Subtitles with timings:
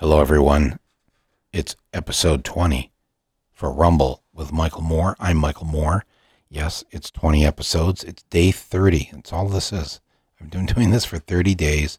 [0.00, 0.78] Hello, everyone.
[1.52, 2.92] It's episode 20
[3.52, 5.16] for Rumble with Michael Moore.
[5.18, 6.04] I'm Michael Moore.
[6.48, 8.04] Yes, it's 20 episodes.
[8.04, 9.10] It's day 30.
[9.12, 10.00] That's all this is.
[10.40, 11.98] I've been doing this for 30 days.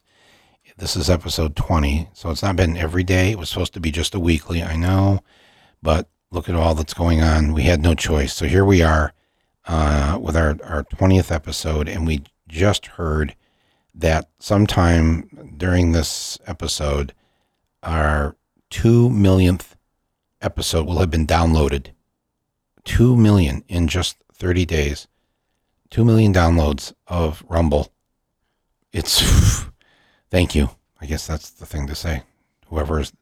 [0.78, 2.08] This is episode 20.
[2.14, 3.32] So it's not been every day.
[3.32, 5.20] It was supposed to be just a weekly, I know.
[5.82, 7.52] But look at all that's going on.
[7.52, 8.32] We had no choice.
[8.32, 9.12] So here we are
[9.66, 13.36] uh, with our, our 20th episode, and we just heard
[13.94, 17.12] that sometime during this episode,
[17.82, 18.36] our
[18.68, 19.76] two millionth
[20.40, 21.88] episode will have been downloaded.
[22.84, 25.06] Two million in just 30 days.
[25.90, 27.92] Two million downloads of Rumble.
[28.92, 29.64] It's
[30.30, 30.70] thank you.
[31.00, 32.22] I guess that's the thing to say.
[32.68, 33.12] Whoever is,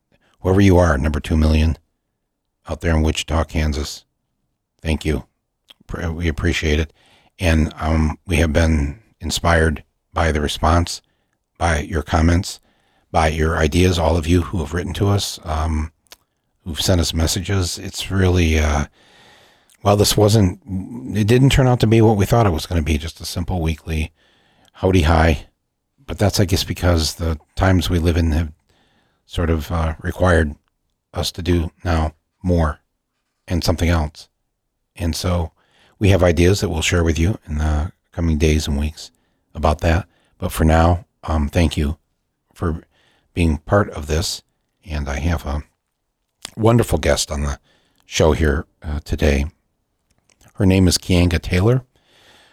[0.41, 1.79] whoever you are, number two million
[2.69, 4.05] out there in Wichita, Kansas.
[4.83, 5.25] Thank you.
[6.12, 6.93] We appreciate it,
[7.39, 11.01] and um, we have been inspired by the response,
[11.56, 12.61] by your comments,
[13.11, 13.98] by your ideas.
[13.98, 15.93] All of you who have written to us, um,
[16.65, 17.79] who've sent us messages.
[17.79, 18.87] It's really, uh,
[19.83, 20.61] well, this wasn't.
[21.17, 22.98] It didn't turn out to be what we thought it was going to be.
[22.98, 24.12] Just a simple weekly
[24.75, 25.47] howdy hi.
[26.06, 28.53] But that's, I guess, because the times we live in have
[29.27, 30.55] sort of uh, required
[31.12, 32.81] us to do now more
[33.47, 34.29] and something else.
[34.97, 35.53] And so
[35.98, 39.11] we have ideas that we'll share with you in the coming days and weeks
[39.55, 40.09] about that.
[40.39, 41.98] But for now, um, thank you
[42.55, 42.83] for
[43.34, 44.43] being part of this.
[44.84, 45.62] And I have a
[46.57, 47.59] wonderful guest on the
[48.07, 49.47] show here uh, today.
[50.55, 51.85] Her name is Keeanga Taylor.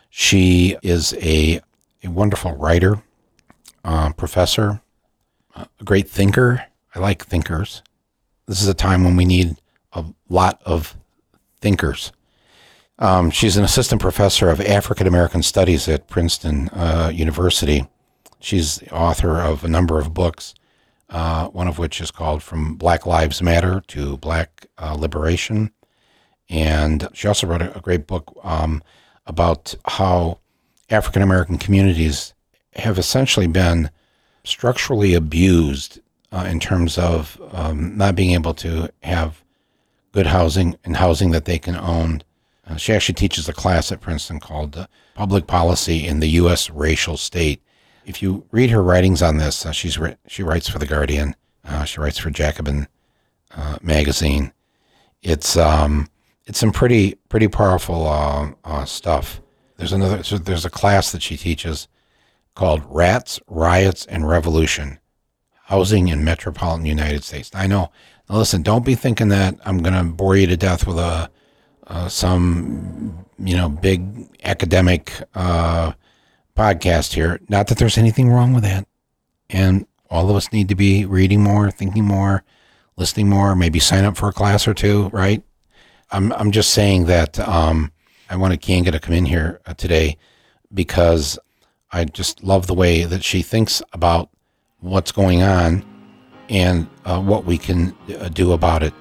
[0.10, 1.60] She is a,
[2.04, 3.02] a wonderful writer,
[3.84, 4.82] uh, professor,
[5.56, 6.66] a great thinker.
[6.94, 7.82] I like thinkers.
[8.48, 9.58] This is a time when we need
[9.94, 10.96] a lot of
[11.62, 12.12] thinkers.
[13.00, 17.88] Um, she's an assistant professor of African American Studies at Princeton uh, University.
[18.40, 20.54] She's the author of a number of books,
[21.16, 25.72] uh, one of which is called From Black Lives Matter to Black uh, Liberation.
[26.50, 28.84] And she also wrote a, great book um,
[29.26, 30.40] about how
[30.90, 32.34] African American communities
[32.76, 33.92] have essentially been
[34.44, 36.00] structurally abused
[36.34, 39.42] uh, in terms of um, not being able to have
[40.12, 42.24] good housing and housing that they can own.
[42.68, 46.70] Uh, she actually teaches a class at Princeton called uh, Public Policy in the U.S.
[46.70, 47.62] Racial State.
[48.06, 51.36] If you read her writings on this, uh, she's she writes for The Guardian.
[51.64, 52.88] Uh, she writes for Jacobin
[53.52, 54.54] uh, magazine.
[55.24, 56.08] It's um,
[56.46, 59.42] it's some pretty pretty powerful uh, stuff.
[59.78, 61.88] There's another so there's a class that she teaches
[62.54, 65.00] called Rats, Riots, and Revolution:
[65.64, 67.50] Housing in Metropolitan United States.
[67.54, 67.92] I know
[68.30, 71.30] now listen, don't be thinking that I'm going to bore you to death with a
[71.88, 75.94] uh, some you know big academic uh,
[76.56, 77.40] podcast here.
[77.50, 78.88] Not that there's anything wrong with that,
[79.50, 82.44] and all of us need to be reading more, thinking more,
[82.98, 83.56] listening more.
[83.56, 85.44] Maybe sign up for a class or two, right?
[86.12, 87.92] I'm I'm just saying that um,
[88.30, 90.18] I wanted Keeanga to come in here uh, today
[90.74, 91.38] because
[91.92, 94.30] I just love the way that she thinks about
[94.80, 95.84] what's going on
[96.50, 98.94] and uh, what we can uh, do about it.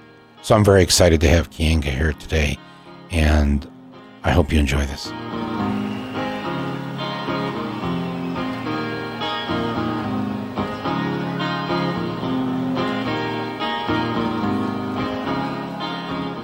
[0.42, 2.59] So I'm very excited to have Keeanga here today,
[3.10, 3.71] and
[4.22, 5.10] I hope you enjoy this.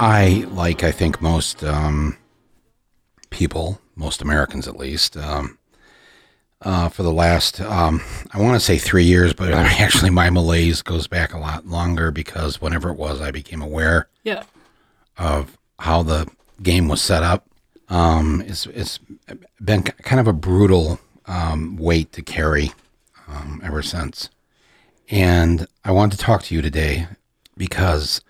[0.00, 2.16] I, like I think most um,
[3.28, 5.58] people, most Americans at least, um,
[6.62, 8.00] uh, for the last, um,
[8.32, 12.10] I want to say three years, but actually my malaise goes back a lot longer
[12.10, 14.44] because whenever it was, I became aware yeah.
[15.18, 16.26] of how the
[16.62, 17.46] game was set up.
[17.90, 19.00] Um, it's, it's
[19.62, 22.72] been kind of a brutal um, weight to carry
[23.28, 24.30] um, ever since.
[25.10, 27.06] And I want to talk to you today
[27.54, 28.22] because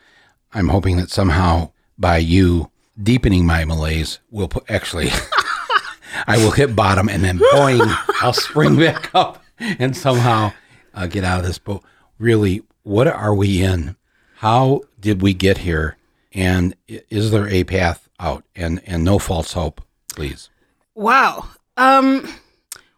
[0.52, 5.10] I'm hoping that somehow by you deepening my malaise will put, actually
[6.26, 10.52] I will hit bottom and then boing, I'll spring back up and somehow
[10.94, 11.58] uh, get out of this.
[11.58, 11.82] But
[12.18, 13.96] really, what are we in?
[14.36, 15.96] How did we get here?
[16.32, 18.44] And is there a path out?
[18.54, 19.80] And and no false hope,
[20.14, 20.48] please.
[20.94, 21.48] Wow.
[21.76, 22.32] Um,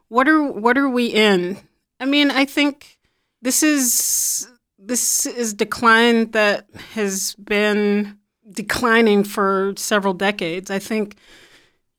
[0.09, 1.59] what are what are we in?
[1.99, 2.99] I mean, I think
[3.41, 4.49] this is
[4.85, 8.19] this is decline that has been
[8.51, 10.71] declining for several decades.
[10.71, 11.17] I think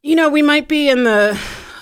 [0.03, 1.39] you know, we might be in the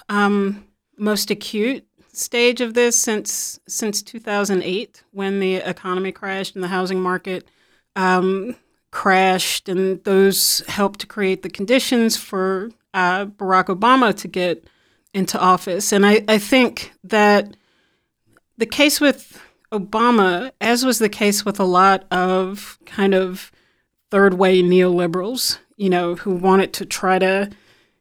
[0.07, 0.63] um,
[0.97, 7.01] most acute stage of this since since 2008, when the economy crashed and the housing
[7.01, 7.47] market
[7.95, 8.55] um,
[8.91, 14.65] crashed, and those helped to create the conditions for uh, Barack Obama to get
[15.13, 15.91] into office.
[15.91, 17.57] And I, I think that
[18.57, 23.51] the case with Obama, as was the case with a lot of kind of
[24.09, 27.49] third way neoliberals, you know, who wanted to try to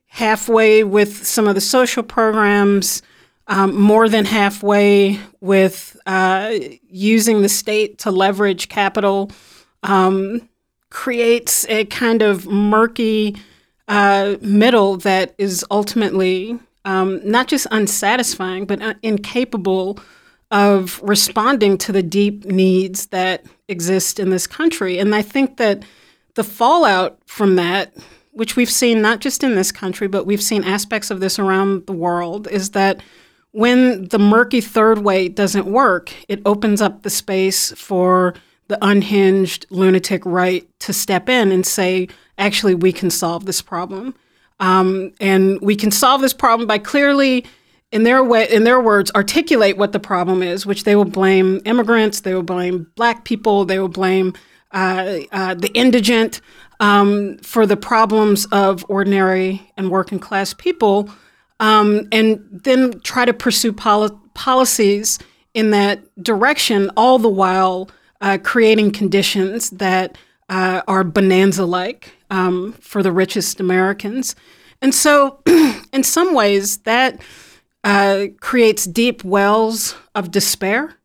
[0.07, 3.03] halfway with some of the social programs,
[3.47, 6.53] um, more than halfway with uh,
[6.89, 9.31] using the state to leverage capital,
[9.85, 10.49] um,
[10.91, 13.37] creates a kind of murky
[13.87, 19.99] uh, middle that is ultimately um, not just unsatisfying, but uh, incapable
[20.51, 24.99] of responding to the deep needs that exist in this country.
[24.99, 25.85] And I think that
[26.35, 27.95] the fallout from that,
[28.33, 31.87] which we've seen not just in this country, but we've seen aspects of this around
[31.87, 33.01] the world, is that
[33.53, 38.35] when the murky third way doesn't work, it opens up the space for
[38.69, 42.09] the unhinged lunatic right to step in and say,
[42.39, 44.15] actually, we can solve this problem.
[44.61, 47.45] Um, and we can solve this problem by clearly,
[47.93, 51.61] in their way, in their words, articulate what the problem is, which they will blame
[51.65, 54.35] immigrants, they will blame black people, they will blame
[54.73, 56.41] uh, uh, the indigent
[56.79, 61.11] um, for the problems of ordinary and working class people,
[61.59, 65.19] um, and then try to pursue poli- policies
[65.53, 67.91] in that direction, all the while
[68.21, 70.17] uh, creating conditions that
[70.49, 74.37] uh, are bonanza like um, for the richest Americans.
[74.81, 75.43] And so,
[75.93, 77.21] in some ways, that
[77.85, 80.97] uh, creates deep wells of despair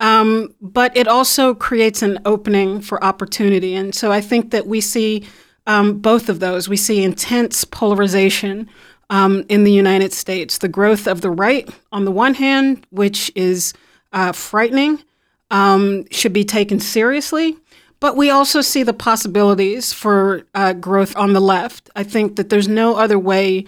[0.00, 3.74] um, but it also creates an opening for opportunity.
[3.74, 5.28] And so I think that we see
[5.66, 6.68] um, both of those.
[6.68, 8.68] We see intense polarization
[9.10, 13.30] um, in the United States, the growth of the right on the one hand, which
[13.34, 13.74] is
[14.12, 15.02] uh, frightening,
[15.50, 17.58] um, should be taken seriously.
[17.98, 21.90] But we also see the possibilities for uh, growth on the left.
[21.94, 23.66] I think that there's no other way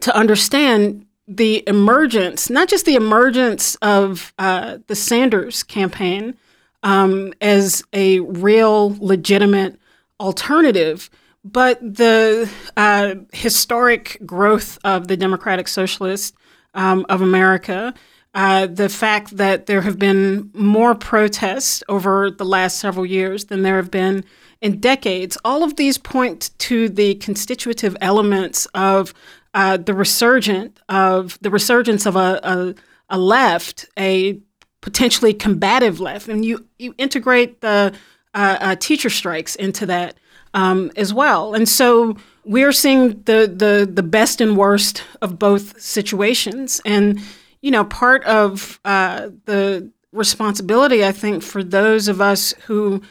[0.00, 6.36] to understand the emergence, not just the emergence of uh, the Sanders campaign
[6.82, 9.78] um, as a real legitimate
[10.18, 11.10] alternative,
[11.44, 16.34] but the uh, historic growth of the Democratic Socialist
[16.74, 17.94] um, of America.
[18.34, 23.62] Uh, the fact that there have been more protests over the last several years than
[23.62, 24.24] there have been
[24.60, 29.14] in decades, all of these point to the constitutive elements of
[29.54, 32.74] uh, the resurgent of the resurgence of a, a,
[33.10, 34.40] a, left, a
[34.80, 37.92] potentially combative left, and you you integrate the
[38.34, 40.14] uh, uh, teacher strikes into that
[40.54, 45.80] um, as well, and so we're seeing the the the best and worst of both
[45.80, 47.20] situations, and
[47.62, 53.02] you know part of uh, the responsibility I think for those of us who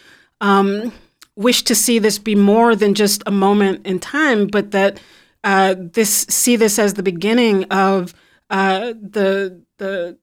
[0.41, 0.91] um,
[1.35, 4.99] wish to see this be more than just a moment in time, but that
[5.47, 8.13] uh, this see this as the beginning of
[8.49, 10.17] uh, the the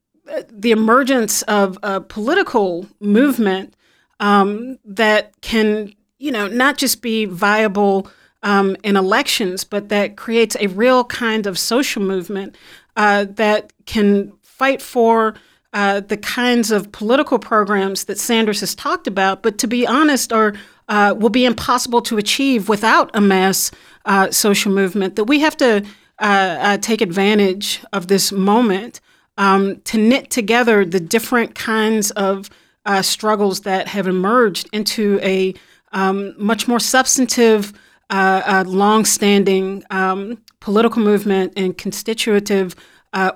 [0.51, 3.75] the emergence of a political movement
[4.21, 8.07] um, that can you know not just be viable
[8.43, 12.55] um, in elections, but that creates a real kind of social movement
[12.97, 15.35] uh, that can fight for.
[15.73, 20.33] Uh, the kinds of political programs that Sanders has talked about, but to be honest,
[20.33, 20.55] are
[20.89, 23.73] uh, will be impossible to achieve without a mass
[24.05, 25.85] uh, social movement, that we have to
[26.21, 26.23] uh,
[26.61, 29.01] uh, take advantage of this moment
[29.37, 32.49] um, to knit together the different kinds of
[32.87, 35.55] uh, struggles that have emerged into a
[35.93, 37.73] um, much more substantive,
[38.11, 42.77] uh, long-standing um, political movement and constitutive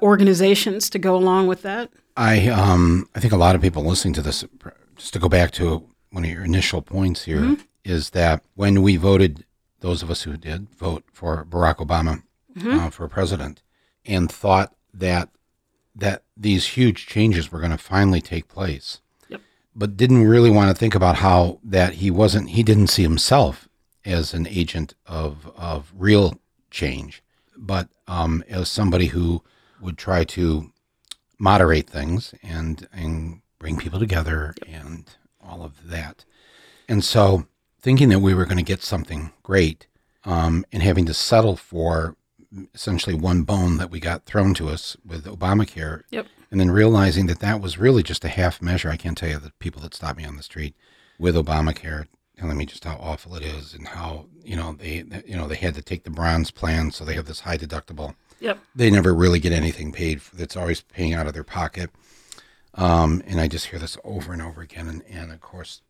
[0.03, 1.91] organizations to go along with that.
[2.17, 4.45] I um, I think a lot of people listening to this,
[4.97, 7.63] just to go back to one of your initial points here, mm-hmm.
[7.85, 9.45] is that when we voted
[9.81, 12.23] those of us who did vote for Barack Obama
[12.57, 12.79] mm-hmm.
[12.79, 13.63] uh, for president,
[14.05, 15.31] and thought that
[15.95, 19.41] that these huge changes were going to finally take place, yep.
[19.75, 23.69] but didn't really want to think about how that he wasn't he didn't see himself
[24.05, 27.23] as an agent of of real change,
[27.57, 29.43] but um, as somebody who
[29.81, 30.73] would try to
[31.39, 34.83] moderate things and and bring people together yep.
[34.83, 36.25] and all of that.
[36.89, 37.47] And so
[37.81, 39.87] thinking that we were going to get something great
[40.25, 42.17] um, and having to settle for
[42.75, 46.03] essentially one bone that we got thrown to us with Obamacare.
[46.11, 46.27] Yep.
[46.51, 48.89] And then realizing that that was really just a half measure.
[48.89, 50.75] I can't tell you the people that stopped me on the street
[51.19, 52.07] with Obamacare
[52.39, 55.57] telling me just how awful it is and how you know they you know they
[55.57, 58.15] had to take the bronze plan so they have this high deductible.
[58.41, 58.59] Yep.
[58.75, 60.21] They never really get anything paid.
[60.33, 61.91] That's always paying out of their pocket.
[62.75, 64.87] Um, and I just hear this over and over again.
[64.87, 65.83] And, and of course,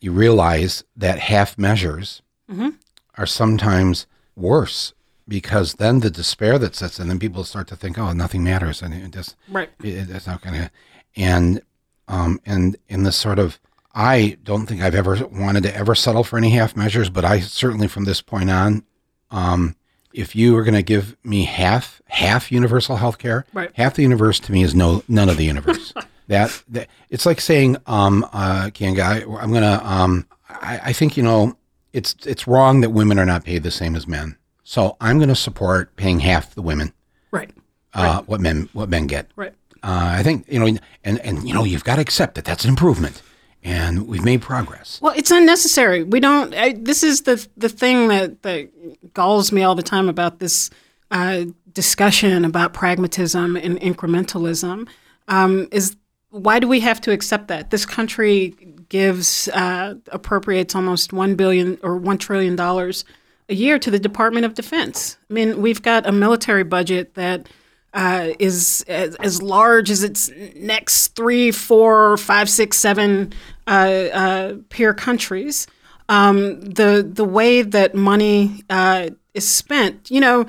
[0.00, 2.70] you realize that half measures mm-hmm.
[3.16, 4.92] are sometimes worse
[5.26, 8.80] because then the despair that sets in, then people start to think, oh, nothing matters,
[8.80, 10.70] and it just right, it, it's not going to.
[11.16, 11.60] And
[12.08, 13.58] um, and in this sort of,
[13.94, 17.40] I don't think I've ever wanted to ever settle for any half measures, but I
[17.40, 18.84] certainly from this point on,
[19.30, 19.76] um,
[20.14, 23.70] if you are going to give me half half universal health care, Right.
[23.74, 25.92] half the universe to me is no none of the universe.
[26.28, 31.16] that, that it's like saying, um, uh, Kanga, I, I'm gonna, um, I, I think
[31.16, 31.56] you know,
[31.92, 34.36] it's it's wrong that women are not paid the same as men.
[34.62, 36.92] So I'm going to support paying half the women
[37.30, 37.50] Right.
[37.94, 39.30] uh, what men what men get.
[39.36, 39.54] Right.
[39.82, 40.66] Uh, I think you know,
[41.04, 43.22] and and you know, you've got to accept that that's an improvement,
[43.64, 45.00] and we've made progress.
[45.00, 46.02] Well, it's unnecessary.
[46.02, 46.54] We don't.
[46.54, 50.68] I, this is the the thing that that galls me all the time about this
[51.10, 54.86] uh, discussion about pragmatism and incrementalism.
[55.28, 55.96] Um, is
[56.30, 58.54] why do we have to accept that this country
[58.88, 63.04] gives uh, appropriates almost one billion or one trillion dollars
[63.48, 65.16] a year to the Department of Defense?
[65.30, 67.48] I mean, we've got a military budget that
[67.94, 73.32] uh, is as, as large as its next three, four, five, six, seven
[73.66, 73.70] uh,
[74.12, 75.66] uh, peer countries.
[76.10, 80.46] Um, the the way that money uh, is spent, you know,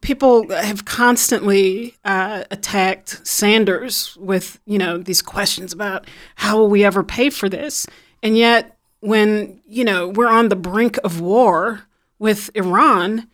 [0.00, 6.84] people have constantly uh, attacked Sanders with you know these questions about how will we
[6.84, 7.86] ever pay for this,
[8.22, 11.82] and yet when you know we're on the brink of war
[12.18, 13.28] with Iran,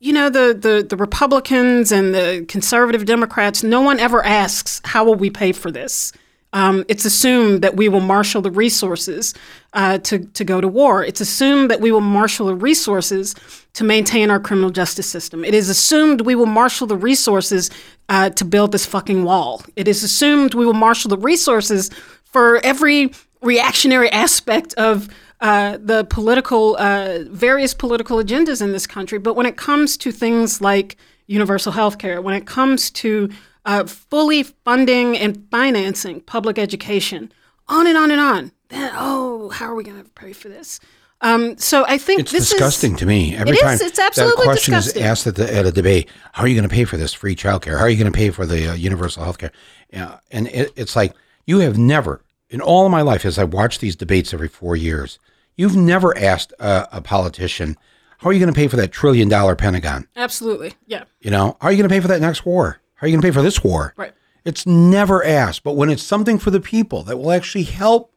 [0.00, 5.04] you know the, the the Republicans and the conservative Democrats, no one ever asks how
[5.04, 6.12] will we pay for this.
[6.52, 9.34] Um, it's assumed that we will marshal the resources
[9.74, 11.04] uh, to to go to war.
[11.04, 13.34] It's assumed that we will marshal the resources
[13.74, 15.44] to maintain our criminal justice system.
[15.44, 17.70] It is assumed we will marshal the resources
[18.08, 19.62] uh, to build this fucking wall.
[19.76, 21.90] It is assumed we will marshal the resources
[22.24, 23.12] for every
[23.42, 25.08] reactionary aspect of
[25.40, 29.18] uh, the political, uh, various political agendas in this country.
[29.18, 33.28] But when it comes to things like universal health care, when it comes to
[33.68, 37.30] uh, fully funding and financing public education,
[37.68, 40.80] on and on and on, then, oh, how are we going to pay for this?
[41.20, 43.36] Um, so I think It's this disgusting is, to me.
[43.36, 43.60] Every It is.
[43.60, 45.02] time It's absolutely that question disgusting.
[45.02, 47.12] is asked at, the, at a debate, how are you going to pay for this
[47.12, 47.76] free childcare?
[47.76, 49.52] How are you going to pay for the uh, universal health care?
[49.92, 51.12] Yeah, and it, it's like
[51.44, 54.76] you have never, in all of my life, as I watch these debates every four
[54.76, 55.18] years,
[55.56, 57.76] you've never asked a, a politician,
[58.18, 60.08] how are you going to pay for that trillion dollar Pentagon?
[60.16, 60.72] Absolutely.
[60.86, 61.04] Yeah.
[61.20, 62.80] You know, how are you going to pay for that next war?
[62.98, 63.94] How are you going to pay for this war?
[63.96, 64.12] Right.
[64.44, 65.62] It's never asked.
[65.62, 68.12] But when it's something for the people that will actually help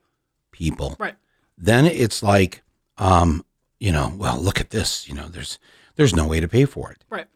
[0.51, 1.15] people, Right.
[1.57, 2.63] then it's like,
[2.97, 3.45] um,
[3.79, 5.07] you know, well, look at this.
[5.07, 5.59] You know, there's
[5.97, 7.03] there's no way to pay for it.
[7.09, 7.27] Right.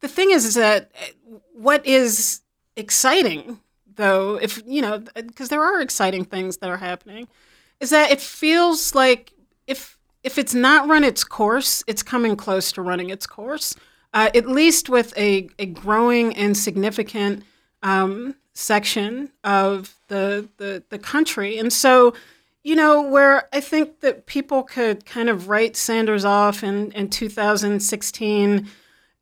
[0.00, 2.40] The thing is, is that uh, what is
[2.76, 3.60] exciting,
[3.96, 7.28] though, if you know, because there are exciting things that are happening,
[7.78, 9.32] is that it feels like
[9.68, 13.76] if if it's not run its course, it's coming close to running its course.
[14.12, 17.44] Uh, at least with a, a growing and significant
[17.82, 22.12] um, section of the, the the country, and so
[22.62, 27.08] you know, where I think that people could kind of write Sanders off in, in
[27.08, 28.68] 2016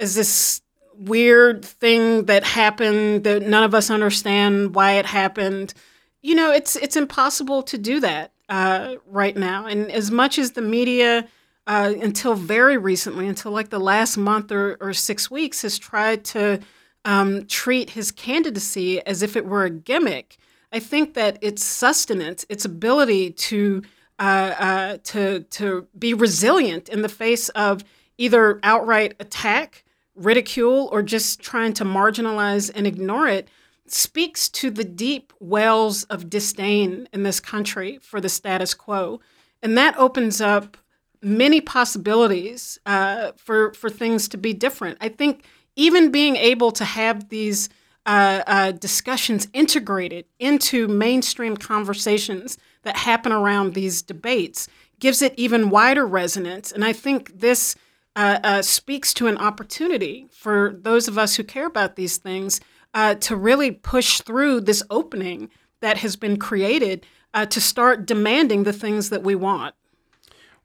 [0.00, 0.60] as this
[0.96, 5.72] weird thing that happened that none of us understand why it happened.
[6.20, 9.66] You know, it's it's impossible to do that uh, right now.
[9.66, 11.28] And as much as the media,
[11.68, 16.24] uh, until very recently, until like the last month or, or six weeks, has tried
[16.24, 16.58] to
[17.04, 20.38] um, treat his candidacy as if it were a gimmick.
[20.72, 23.82] I think that its sustenance, its ability to
[24.18, 27.84] uh, uh, to to be resilient in the face of
[28.16, 29.84] either outright attack,
[30.14, 33.48] ridicule, or just trying to marginalize and ignore it,
[33.86, 39.20] speaks to the deep wells of disdain in this country for the status quo,
[39.62, 40.78] and that opens up
[41.22, 44.98] many possibilities uh, for for things to be different.
[45.00, 45.44] I think
[45.76, 47.68] even being able to have these
[48.06, 54.66] uh, uh, discussions integrated into mainstream conversations that happen around these debates
[54.98, 56.72] gives it even wider resonance.
[56.72, 57.76] And I think this
[58.16, 62.60] uh, uh, speaks to an opportunity for those of us who care about these things
[62.94, 67.06] uh, to really push through this opening that has been created
[67.50, 69.72] to start demanding the things that we want.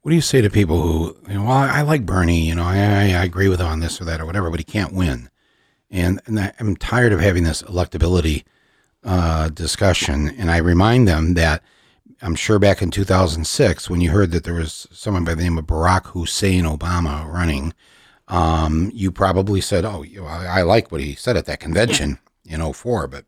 [0.04, 2.54] What do you say to people who, you know, well, I, I like Bernie, you
[2.54, 4.64] know, I, I, I agree with him on this or that or whatever, but he
[4.64, 5.30] can't win.
[5.90, 8.44] And, and I, I'm tired of having this electability
[9.02, 10.28] uh, discussion.
[10.28, 11.62] And I remind them that
[12.20, 15.56] I'm sure back in 2006, when you heard that there was someone by the name
[15.56, 17.72] of Barack Hussein Obama running,
[18.28, 21.60] um, you probably said, "Oh, you know, I, I like what he said at that
[21.60, 23.24] convention in 04, but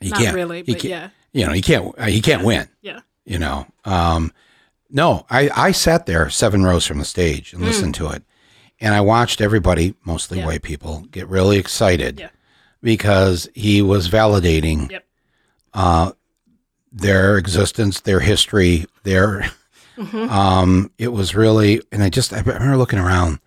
[0.00, 1.08] he Not can't really, he but can't, yeah.
[1.32, 3.00] you know, he can't he can't win." Yeah.
[3.24, 4.32] you know um
[4.90, 8.22] no i i sat there seven rows from the stage and listened to it
[8.80, 10.40] and i watched everybody mostly Mm.
[10.40, 10.46] Yeah.
[10.46, 12.28] white people get really excited Yeah.
[12.82, 15.04] because he was validating Yep.
[15.74, 16.12] uh
[16.92, 19.50] their existence, their history, their.
[20.12, 23.38] Um, it was really, and I just I remember looking around.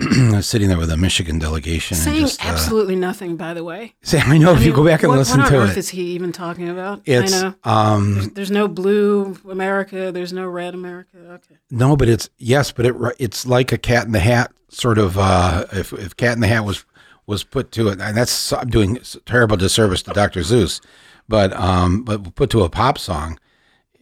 [0.00, 1.96] I was sitting there with a Michigan delegation.
[1.96, 3.94] Saying and just, uh, absolutely nothing, by the way.
[4.02, 5.76] say, I know if I you go back and what, listen what on to it,
[5.76, 7.02] is he even talking about?
[7.04, 7.54] it's I know.
[7.64, 10.12] um There's, there's no blue America.
[10.12, 11.16] There's no red America.
[11.18, 11.56] Okay.
[11.70, 15.18] no, but it's yes, but it it's like a Cat in the Hat sort of.
[15.18, 16.84] uh If if Cat in the Hat was
[17.26, 20.40] was put to it, and that's I'm doing terrible disservice to Dr.
[20.40, 20.80] Seuss,
[21.28, 23.38] but um but put to a pop song,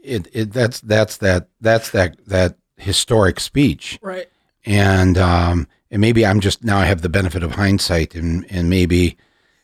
[0.03, 3.99] it it that's that's that that's that that historic speech.
[4.03, 4.29] Right.
[4.67, 8.69] and um, and maybe I'm just now I have the benefit of hindsight, and and
[8.71, 9.17] maybe,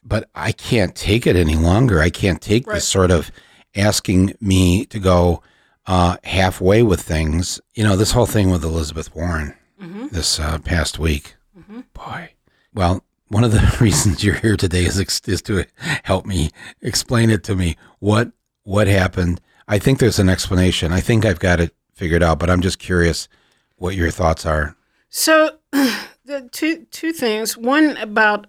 [0.04, 2.00] but I can't take it any longer.
[2.00, 2.74] I can't take Right.
[2.74, 3.30] this sort of
[3.74, 5.42] asking me to go
[5.86, 7.60] uh, halfway with things.
[7.74, 9.54] You know, this whole thing with Elizabeth Warren
[10.12, 11.34] this uh, past week.
[11.94, 12.32] Boy,
[12.74, 15.64] well, one of the reasons you're here today is ex- is to
[16.04, 16.50] help me
[16.80, 17.76] explain it to me.
[17.98, 18.30] What
[18.62, 19.40] what happened?
[19.66, 20.92] I think there's an explanation.
[20.92, 23.26] I think I've got it figured out, but I'm just curious
[23.76, 24.76] what your thoughts are.
[25.08, 25.58] So,
[26.32, 27.56] the two two things.
[27.56, 28.46] One about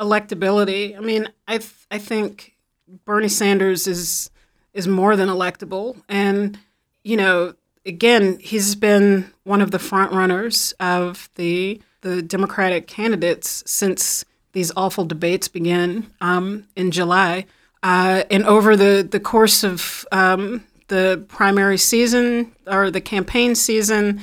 [0.00, 0.96] electability.
[0.96, 2.56] I mean, I th- I think
[3.04, 4.30] Bernie Sanders is
[4.72, 6.58] is more than electable, and
[7.04, 7.54] you know,
[7.84, 14.72] again, he's been one of the front runners of the the Democratic candidates since these
[14.76, 17.44] awful debates began um, in July,
[17.82, 24.20] uh, and over the the course of um, the primary season or the campaign season.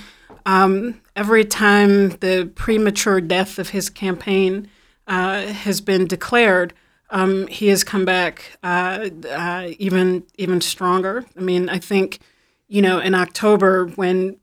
[0.48, 4.69] Um, every time the premature death of his campaign
[5.07, 6.74] uh, has been declared,
[7.10, 11.25] um, he has come back uh, uh, even even stronger.
[11.38, 12.19] I mean, I think
[12.67, 14.38] you know in October when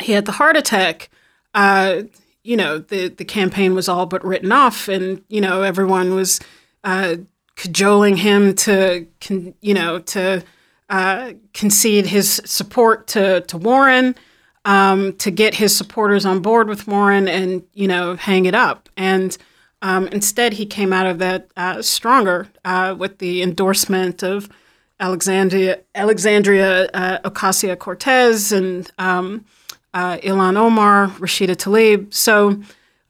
[0.00, 1.08] he had the heart attack,
[1.54, 2.02] uh,
[2.44, 6.38] you know the the campaign was all but written off, and you know everyone was
[6.84, 7.16] uh,
[7.56, 10.44] cajoling him to con- you know to
[10.90, 14.14] uh, concede his support to to Warren
[14.66, 18.90] um, to get his supporters on board with Warren and you know hang it up.
[18.96, 19.36] And
[19.80, 24.50] um, instead, he came out of that uh, stronger uh, with the endorsement of
[25.00, 29.46] Alexandria Alexandria uh, Ocasio Cortez and um,
[29.94, 32.12] uh, Ilhan Omar, Rashida Tlaib.
[32.12, 32.60] So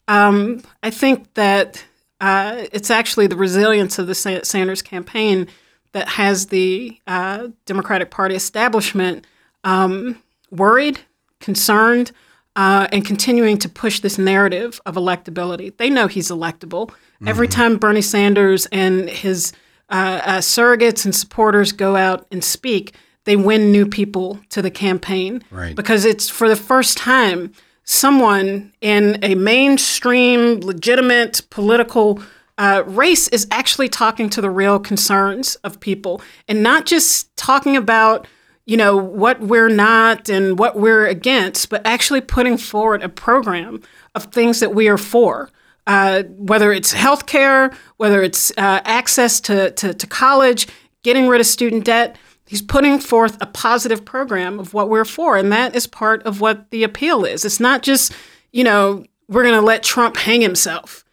[0.09, 1.85] um, I think that
[2.21, 5.49] uh, it's actually the resilience of the Sanders campaign
[5.93, 9.27] that has the uh, Democratic Party establishment
[9.65, 11.01] um, worried,
[11.41, 12.13] concerned,
[12.57, 15.77] uh, and continuing to push this narrative of electability.
[15.77, 16.91] They know he's electable.
[17.27, 19.53] Every time Bernie Sanders and his
[19.91, 22.95] uh, uh, surrogates and supporters go out and speak,
[23.25, 25.43] they win new people to the campaign.
[25.51, 25.75] Right.
[25.75, 27.53] Because it's for the first time
[27.85, 32.21] someone in a mainstream, legitimate political
[32.59, 37.77] uh, race is actually talking to the real concerns of people and not just talking
[37.77, 38.27] about
[38.67, 43.81] you know what we're not and what we're against but actually putting forward a program
[44.15, 45.51] of things that we are for
[45.87, 50.67] uh, whether it's healthcare whether it's uh, access to, to, to college
[51.03, 52.17] getting rid of student debt.
[52.49, 56.41] He's putting forth a positive program of what we're for and that is part of
[56.41, 57.45] what the appeal is.
[57.45, 58.13] It's not just
[58.53, 61.05] you know we're going to let trump hang himself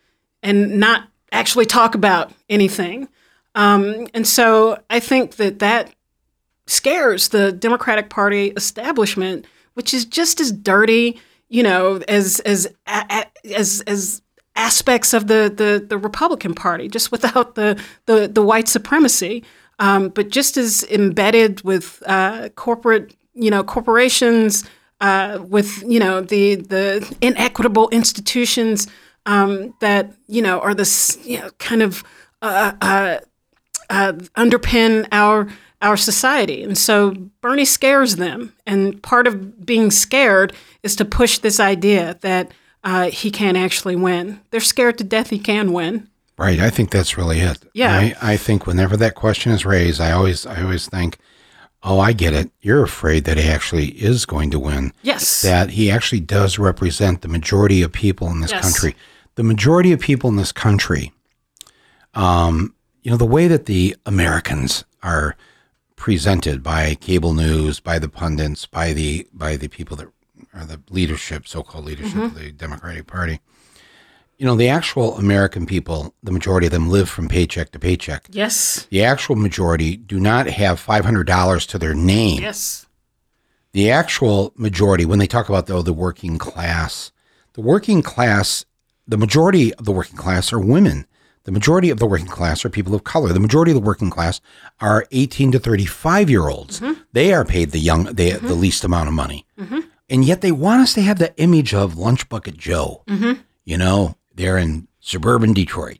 [0.41, 3.07] and not actually talk about anything.
[3.55, 5.93] Um, and so i think that that
[6.67, 13.81] scares the democratic party establishment which is just as dirty you know as as as
[13.87, 14.21] as
[14.55, 19.43] aspects of the the, the republican party just without the the, the white supremacy.
[19.79, 24.63] Um, but just as embedded with uh, corporate, you know, corporations,
[25.01, 28.87] uh, with you know the the inequitable institutions
[29.25, 32.03] um, that you know are this you know, kind of
[32.41, 33.19] uh, uh,
[33.89, 35.47] uh, underpin our
[35.83, 41.37] our society, and so Bernie scares them, and part of being scared is to push
[41.37, 42.51] this idea that
[42.83, 44.39] uh, he can't actually win.
[44.49, 46.09] They're scared to death he can win.
[46.37, 46.59] Right.
[46.59, 47.59] I think that's really it.
[47.73, 47.93] Yeah.
[47.93, 51.19] I, I think whenever that question is raised, I always I always think,
[51.83, 52.49] oh, I get it.
[52.61, 54.93] You're afraid that he actually is going to win.
[55.03, 55.43] Yes.
[55.43, 58.63] That he actually does represent the majority of people in this Yes.
[58.63, 58.95] country.
[59.35, 61.11] The majority of people in this country,
[62.15, 65.35] um, you know, the way that the Americans are
[66.03, 70.09] presented by cable news, by the pundits, by the by the people that
[70.53, 72.39] are the leadership, so-called leadership of mm-hmm.
[72.39, 73.39] the Democratic Party.
[74.37, 78.27] You know, the actual American people, the majority of them live from paycheck to paycheck.
[78.29, 78.85] yes.
[78.89, 82.41] The actual majority do not have $500 to their name.
[82.41, 82.85] Yes.
[83.71, 87.13] The actual majority, when they talk about though the working class,
[87.53, 88.65] the working class,
[89.07, 91.07] the majority of the working class are women.
[91.45, 93.33] The majority of the working class are people of color.
[93.33, 94.39] The majority of the working class
[94.79, 96.79] are 18 to 35 year olds.
[96.79, 97.01] Mm-hmm.
[97.11, 98.59] They are paid the young, they, the mm-hmm.
[98.59, 99.45] least amount of money.
[99.59, 99.79] Mm-hmm.
[100.09, 103.03] And yet they want us to have the image of Lunch Bucket Joe.
[103.65, 105.99] You know, they're in suburban Detroit.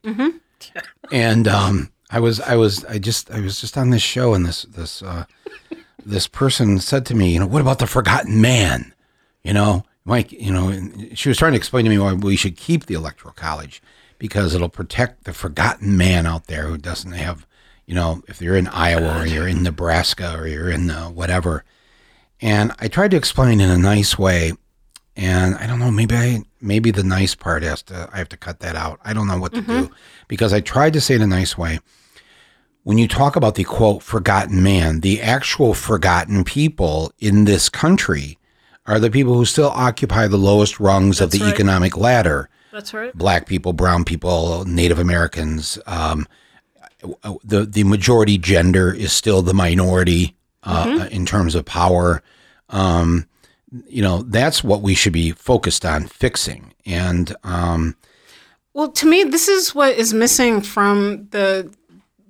[1.12, 4.46] and um, I was, I was, I just, I was just on this show, and
[4.46, 5.26] this, this, uh,
[6.06, 8.94] this person said to me, you know, what about the forgotten man?
[9.44, 12.36] You know, Mike, you know, and she was trying to explain to me why we
[12.36, 13.82] should keep the electoral college
[14.24, 17.46] because it'll protect the forgotten man out there who doesn't have,
[17.86, 21.66] you know, if you're in Iowa or you're in Nebraska or you're in uh, whatever.
[22.40, 24.54] And I tried to explain in a nice way,
[25.18, 28.38] and I don't know, maybe I maybe the nice part has to I have to
[28.38, 29.02] cut that out.
[29.04, 29.92] I don't know what to do
[30.30, 31.82] because I tried to say it in a nice way.
[32.84, 38.38] When you talk about the quote forgotten man, the actual forgotten people in this country
[38.86, 41.54] are the people who still occupy the lowest rungs of the right.
[41.54, 43.16] economic ladder That's right.
[43.16, 45.78] black people, brown people, Native Americans.
[45.86, 46.28] Um,
[47.44, 52.24] the the majority gender is still the minority uh, in terms of power.
[52.70, 53.28] Um,
[53.88, 56.74] you know, that's what we should be focused on fixing.
[56.86, 57.96] And um,
[58.74, 61.72] Well, to me, this is what is missing from the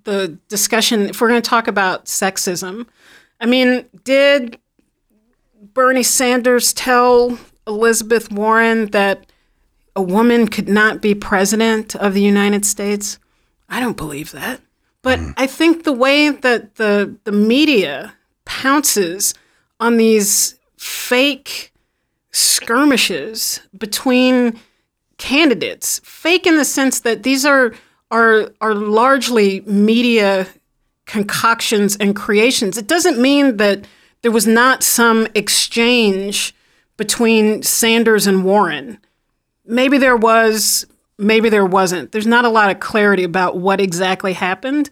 [0.03, 1.09] the discussion.
[1.09, 2.85] If we're going to talk about sexism,
[3.39, 4.57] I mean, did
[5.73, 9.31] Bernie Sanders tell Elizabeth Warren that
[9.95, 13.19] a woman could not be president of the United States?
[13.69, 14.61] I don't believe that.
[15.01, 15.33] But mm.
[15.37, 18.13] I think the way that the the media
[18.45, 19.33] pounces
[19.79, 21.73] on these fake
[22.31, 24.59] skirmishes between
[25.17, 27.73] candidates, fake in the sense that these are
[28.09, 30.47] are are largely media
[31.05, 32.77] concoctions and creations.
[32.77, 33.85] It doesn't mean that
[34.21, 36.55] there was not some exchange
[36.95, 38.99] between Sanders and Warren.
[39.65, 40.85] Maybe there was,
[41.17, 42.11] maybe there wasn't.
[42.11, 44.89] There's not a lot of clarity about what exactly happened,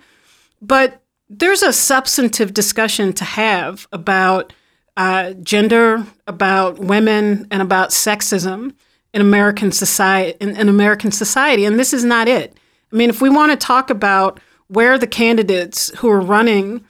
[0.61, 4.53] but there's a substantive discussion to have about
[4.97, 8.73] uh, gender, about women, and about sexism
[9.13, 10.37] in American society.
[10.41, 12.57] In, in American society, and this is not it.
[12.91, 16.83] I mean, if we want to talk about where the candidates who are running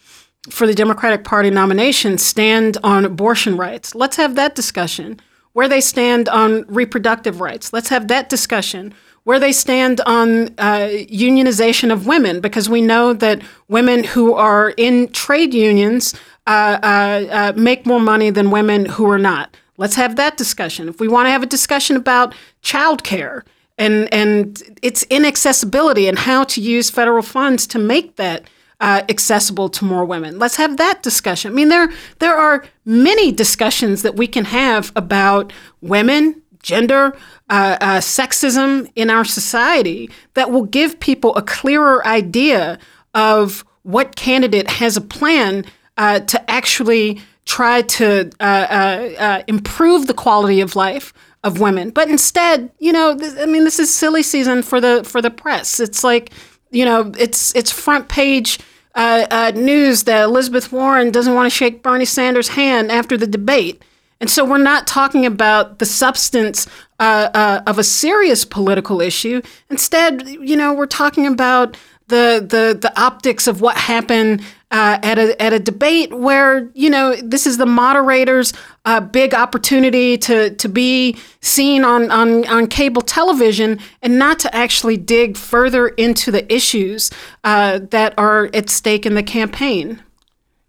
[0.49, 5.19] for the Democratic Party nomination stand on abortion rights, let's have that discussion.
[5.53, 8.93] Where they stand on reproductive rights, let's have that discussion.
[9.23, 14.71] Where they stand on uh, unionization of women, because we know that women who are
[14.77, 16.15] in trade unions
[16.47, 19.55] uh, uh, uh, make more money than women who are not.
[19.77, 20.89] Let's have that discussion.
[20.89, 22.33] If we want to have a discussion about
[22.63, 23.43] childcare
[23.77, 28.43] and and its inaccessibility and how to use federal funds to make that
[28.81, 30.39] uh, accessible to more women.
[30.39, 31.51] Let's have that discussion.
[31.51, 31.89] I mean, there
[32.19, 37.15] there are many discussions that we can have about women, gender,
[37.49, 42.79] uh, uh, sexism in our society that will give people a clearer idea
[43.13, 45.63] of what candidate has a plan
[45.97, 51.13] uh, to actually try to uh, uh, improve the quality of life
[51.43, 51.89] of women.
[51.89, 55.31] But instead, you know, th- I mean, this is silly season for the for the
[55.31, 55.79] press.
[55.79, 56.31] It's like,
[56.71, 58.59] you know, it's it's front page
[58.95, 63.27] uh, uh, news that Elizabeth Warren doesn't want to shake Bernie Sanders' hand after the
[63.27, 63.81] debate.
[64.19, 66.67] And so we're not talking about the substance
[66.99, 69.41] uh, uh, of a serious political issue.
[69.71, 71.75] Instead, you know, we're talking about
[72.11, 76.89] the the the optics of what happened uh, at a at a debate where you
[76.89, 78.53] know this is the moderator's
[78.85, 84.55] uh, big opportunity to to be seen on, on on cable television and not to
[84.55, 87.09] actually dig further into the issues
[87.43, 90.01] uh, that are at stake in the campaign.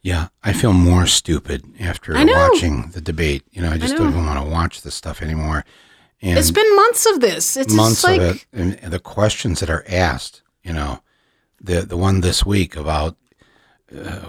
[0.03, 3.45] yeah, I feel more stupid after watching the debate.
[3.53, 4.01] You know, I just know.
[4.01, 5.65] don't even want to watch this stuff anymore.
[6.21, 7.57] And It's been months of this.
[7.57, 10.43] It's months just like of it, and the questions that are asked.
[10.63, 11.01] You know,
[11.63, 13.17] the the one this week about
[13.95, 14.21] uh,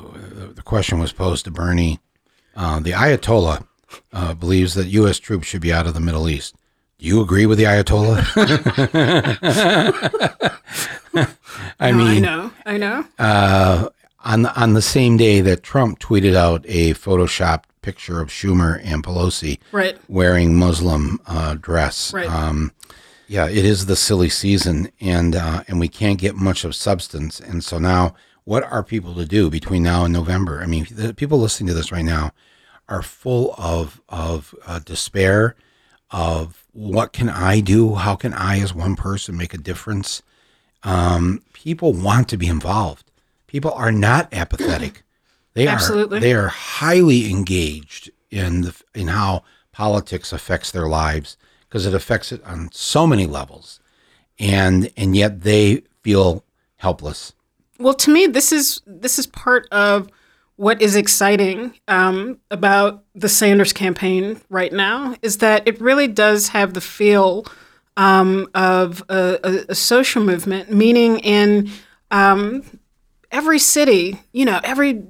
[0.54, 2.00] the question was posed to Bernie.
[2.56, 3.65] Uh, the Ayatollah
[4.12, 5.19] uh, believes that U.S.
[5.19, 6.56] troops should be out of the Middle East.
[7.00, 8.24] Do you agree with the Ayatollah?
[11.80, 13.06] I No, mean, I know, I know.
[13.19, 13.89] uh,
[14.24, 18.80] on the, on the same day that Trump tweeted out a photoshopped picture of Schumer
[18.84, 19.98] and Pelosi Right.
[20.08, 22.13] wearing Muslim uh, dress.
[22.13, 22.30] Right.
[22.30, 22.72] Um,
[23.27, 27.39] yeah, it is the silly season, and uh, and we can't get much of substance.
[27.39, 30.62] And so now, what are people to do between now and November?
[30.62, 32.31] I mean, the people listening to this right now
[32.88, 35.55] are full of of uh, despair.
[36.12, 37.95] Of what can I do?
[37.95, 40.21] How can I, as one person, make a difference?
[40.83, 43.09] Um, people want to be involved.
[43.47, 45.03] People are not apathetic.
[45.55, 46.17] They Absolutely.
[46.17, 51.38] are they are highly engaged in the in how politics affects their lives
[51.73, 53.79] because it affects it on so many levels,
[54.38, 56.43] and and yet they feel
[56.75, 57.33] helpless.
[57.79, 60.07] Well, to me, this is this is part of
[60.55, 66.49] what is exciting um, about the Sanders campaign right now is that it really does
[66.49, 67.47] have the feel
[67.97, 71.71] um, of a, a, a, social movement, meaning in
[72.12, 72.63] um,
[73.31, 75.03] every city, you know, every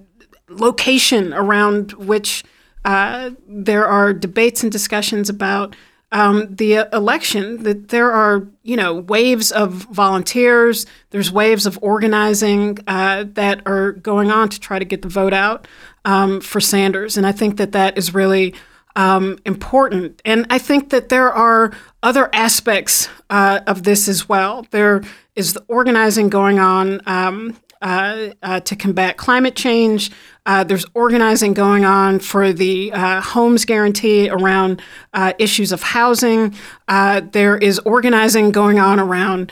[0.47, 2.45] location around which
[2.85, 5.75] uh, there are debates and discussions about
[6.13, 12.77] um, the election that there are you know waves of volunteers there's waves of organizing
[12.87, 15.67] uh, that are going on to try to get the vote out
[16.05, 17.17] um, for sanders.
[17.17, 18.53] And i think that that is really
[18.95, 20.21] um, important.
[20.23, 21.73] And i think that there are
[22.03, 24.65] other aspects uh, of this as well.
[24.71, 25.01] There
[25.35, 30.09] is the organizing going on um, uh, uh, to combat climate change.
[30.45, 34.81] Uh, there's organizing going on for the uh, homes guarantee around
[35.13, 36.55] uh, issues of housing.
[36.87, 39.51] There is organizing going on around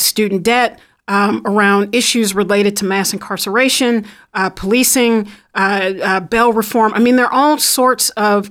[0.00, 0.80] student debt.
[1.08, 4.06] Um, around issues related to mass incarceration,
[4.54, 6.94] policing, bail reform.
[6.94, 8.48] I mean, there are all sorts of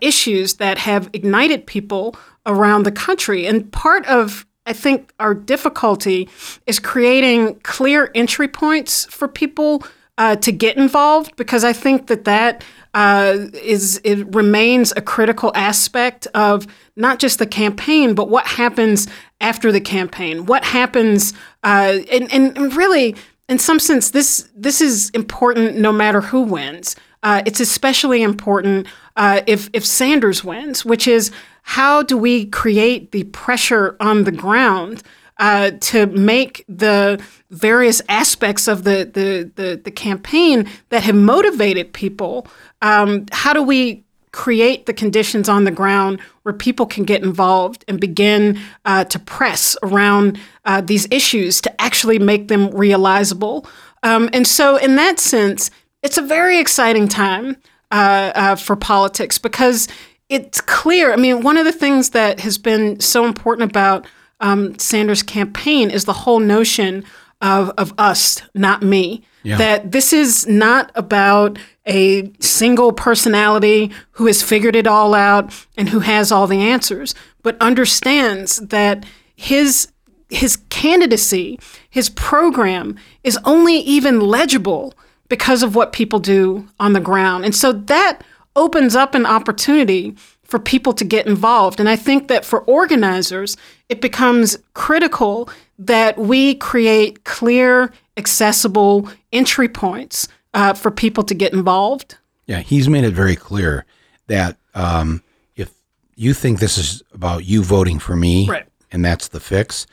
[0.00, 3.46] issues that have ignited people around the country.
[3.46, 6.28] And part of I think our difficulty
[6.64, 9.82] is creating clear entry points for people
[10.16, 12.62] uh, to get involved because I think that that
[12.94, 19.08] uh, is it remains a critical aspect of not just the campaign, but what happens
[19.40, 20.46] after the campaign.
[20.46, 21.32] What happens,
[21.64, 23.16] uh, and, and really,
[23.48, 26.94] in some sense, this this is important no matter who wins.
[27.24, 33.12] Uh, it's especially important uh, if if Sanders wins, which is how do we create
[33.12, 35.02] the pressure on the ground
[35.38, 37.20] uh, to make the
[37.50, 42.46] various aspects of the, the, the, the campaign that have motivated people,
[42.82, 47.84] um, how do we create the conditions on the ground where people can get involved
[47.88, 53.66] and begin uh, to press around uh, these issues to actually make them realizable.
[54.02, 55.70] Um, and so, in that sense,
[56.02, 57.56] it's a very exciting time
[57.90, 59.88] uh, uh for politics because
[60.30, 61.12] it's clear.
[61.12, 64.06] I mean, one of the things that has been so important about
[64.38, 67.04] um, Sanders' campaign is the whole notion
[67.42, 69.22] of, of us, not me.
[69.42, 69.56] Yeah.
[69.56, 75.88] That this is not about a single personality who has figured it all out and
[75.88, 79.90] who has all the answers, but understands that his
[80.28, 84.94] his candidacy, his program is only even legible
[85.28, 87.44] because of what people do on the ground.
[87.44, 88.22] And so that
[88.56, 91.78] opens up an opportunity for people to get involved.
[91.78, 93.56] And I think that for organizers,
[93.88, 101.52] it becomes critical that we create clear, accessible entry points uh, for people to get
[101.52, 102.18] involved.
[102.46, 103.86] Yeah, he's made it very clear
[104.26, 105.22] that um,
[105.54, 105.70] if
[106.16, 108.66] you think this is about you voting for me right.
[108.90, 109.86] and that's the fix,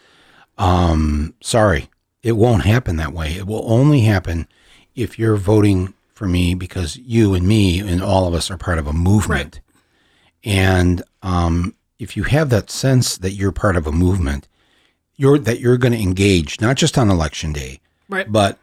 [0.57, 1.89] um, sorry,
[2.23, 3.33] it won't happen that way.
[3.33, 4.47] It will only happen
[4.95, 8.79] if you're voting for me because you and me and all of us are part
[8.79, 9.55] of a movement.
[9.55, 9.61] Right.
[10.43, 14.47] And um, if you have that sense that you're part of a movement,
[15.15, 18.31] you're that you're going to engage not just on election day, right?
[18.31, 18.57] But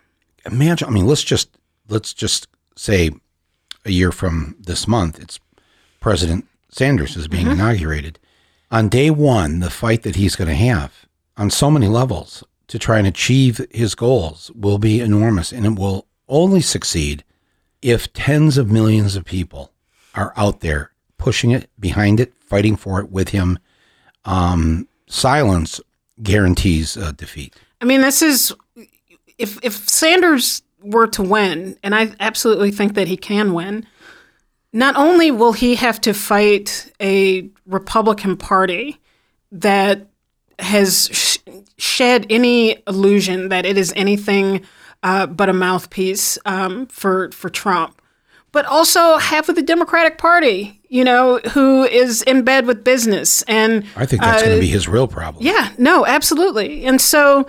[0.44, 1.48] imagine, I mean, let's just
[1.88, 3.10] let's just say
[3.84, 5.38] a year from this month, it's
[6.00, 7.60] President Sanders is being mm-hmm.
[7.60, 8.18] inaugurated.
[8.70, 12.78] On day one, the fight that he's going to have on so many levels to
[12.78, 17.22] try and achieve his goals will be enormous, and it will only succeed
[17.84, 19.70] if tens of millions of people
[20.14, 23.58] are out there pushing it, behind it, fighting for it with him,
[24.24, 25.80] um, silence
[26.22, 27.54] guarantees uh, defeat.
[27.82, 28.54] I mean, this is
[29.36, 33.86] if if Sanders were to win, and I absolutely think that he can win.
[34.72, 38.98] Not only will he have to fight a Republican Party
[39.52, 40.06] that
[40.58, 41.38] has sh-
[41.76, 44.64] shed any illusion that it is anything
[45.04, 48.00] uh, but a mouthpiece um, for for Trump.
[48.50, 53.42] But also half of the Democratic Party, you know, who is in bed with business,
[53.42, 55.44] and I think that's uh, going to be his real problem.
[55.44, 56.84] Yeah, no, absolutely.
[56.86, 57.46] And so,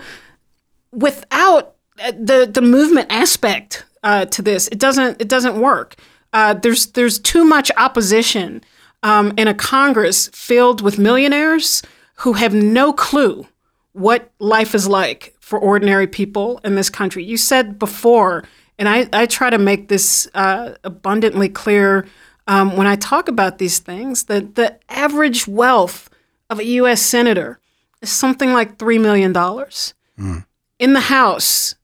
[0.92, 5.94] without uh, the the movement aspect uh, to this, it doesn't it doesn't work.
[6.32, 8.62] Uh, there's there's too much opposition
[9.02, 11.82] um, in a Congress filled with millionaires
[12.16, 13.46] who have no clue
[13.92, 17.22] what life is like for ordinary people in this country.
[17.22, 18.42] You said before,
[18.80, 22.04] and I, I try to make this uh, abundantly clear
[22.48, 26.10] um, when I talk about these things, that the average wealth
[26.50, 27.00] of a U.S.
[27.00, 27.60] senator
[28.02, 29.32] is something like $3 million.
[29.32, 30.44] Mm.
[30.80, 31.76] In the House,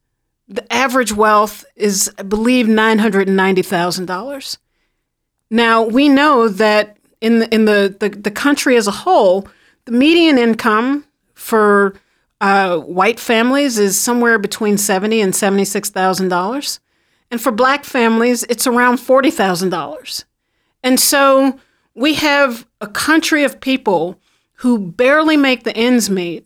[0.48, 4.58] the average wealth is, I believe, $990,000.
[5.50, 9.46] Now, we know that in the, in the, the, the country as a whole,
[9.84, 11.94] the median income for
[12.42, 16.80] uh, white families is somewhere between seventy and seventy six thousand dollars,
[17.30, 20.26] and for black families, it's around forty thousand dollars.
[20.82, 21.58] And so
[21.94, 24.18] we have a country of people
[24.54, 26.44] who barely make the ends meet,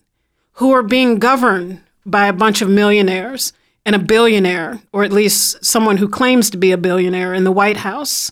[0.52, 3.52] who are being governed by a bunch of millionaires
[3.86, 7.52] and a billionaire, or at least someone who claims to be a billionaire in the
[7.52, 8.30] White House.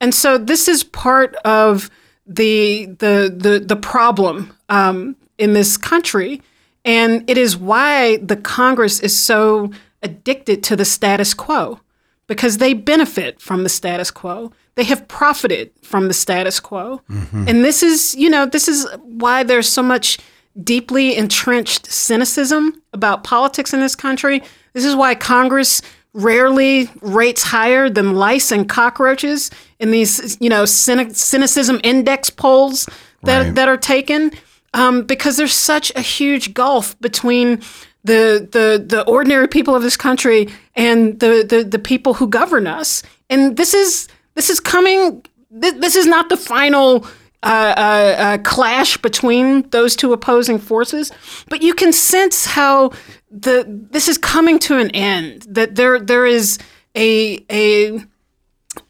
[0.00, 1.90] And so this is part of
[2.26, 6.42] the the the, the problem um, in this country
[6.88, 9.70] and it is why the Congress is so
[10.02, 11.80] addicted to the status quo
[12.28, 14.50] because they benefit from the status quo.
[14.74, 17.02] They have profited from the status quo.
[17.10, 17.44] Mm-hmm.
[17.46, 20.16] And this is, you know, this is why there's so much
[20.64, 24.42] deeply entrenched cynicism about politics in this country.
[24.72, 25.82] This is why Congress
[26.14, 32.88] rarely rates higher than lice and cockroaches in these, you know, cynicism index polls
[33.24, 33.54] that, right.
[33.56, 34.30] that are taken
[34.74, 37.62] um, because there's such a huge gulf between
[38.04, 42.66] the the the ordinary people of this country and the the, the people who govern
[42.66, 43.02] us.
[43.30, 45.24] And this is this is coming.
[45.50, 47.06] This, this is not the final.
[47.40, 47.80] Uh, uh,
[48.18, 51.12] uh, clash between those two opposing forces,
[51.48, 52.90] but you can sense how
[53.30, 55.42] the this is coming to an end.
[55.42, 56.58] That there there is
[56.96, 58.04] a a,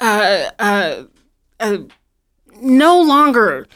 [0.01, 1.03] uh, uh,
[1.61, 1.79] a
[2.62, 3.67] no longer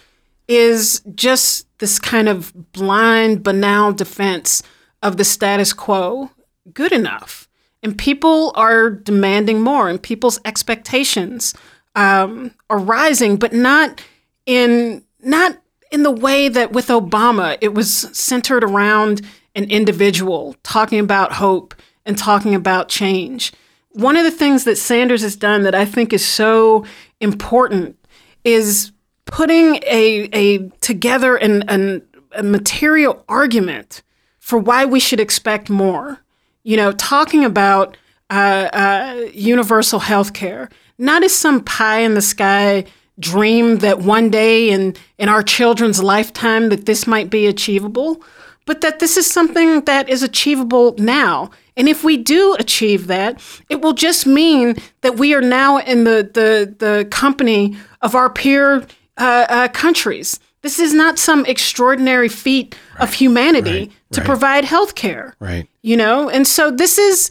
[0.48, 4.62] is just this kind of blind, banal defense
[5.02, 6.30] of the status quo
[6.72, 7.48] good enough.
[7.82, 11.54] And people are demanding more, and people's expectations
[11.96, 14.00] um, are rising, but not
[14.46, 19.22] in not in the way that with Obama it was centered around
[19.54, 21.74] an individual talking about hope
[22.06, 23.52] and talking about change.
[23.90, 26.86] One of the things that Sanders has done that I think is so
[27.20, 27.98] important
[28.42, 28.92] is
[29.26, 34.02] putting a, a together an, an, a material argument
[34.38, 36.20] for why we should expect more.
[36.64, 37.96] You know, talking about
[38.30, 42.84] uh, uh, universal health care, not as some pie in the sky
[43.18, 48.22] dream that one day in, in our children's lifetime that this might be achievable,
[48.64, 51.50] but that this is something that is achievable now.
[51.76, 56.04] And if we do achieve that, it will just mean that we are now in
[56.04, 60.38] the, the, the company of our peer uh, uh, countries.
[60.62, 64.26] This is not some extraordinary feat right, of humanity right, to right.
[64.26, 65.34] provide health care.
[65.40, 65.68] Right.
[65.82, 67.30] You know, and so this is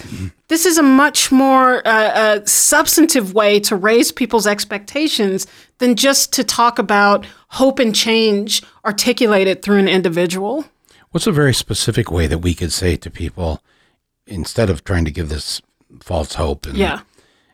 [0.49, 6.33] this is a much more uh, uh, substantive way to raise people's expectations than just
[6.33, 10.65] to talk about hope and change articulated through an individual.
[11.11, 13.63] What's a very specific way that we could say to people
[14.27, 15.61] instead of trying to give this
[16.01, 17.01] false hope and yeah.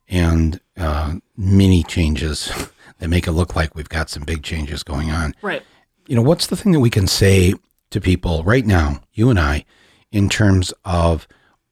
[0.08, 2.52] and uh, mini changes
[3.00, 5.36] that make it look like we've got some big changes going on.
[5.42, 5.64] Right.
[6.08, 7.54] You know, what's the thing that we can say
[7.92, 9.66] to people right now, you and I,
[10.12, 11.28] in terms of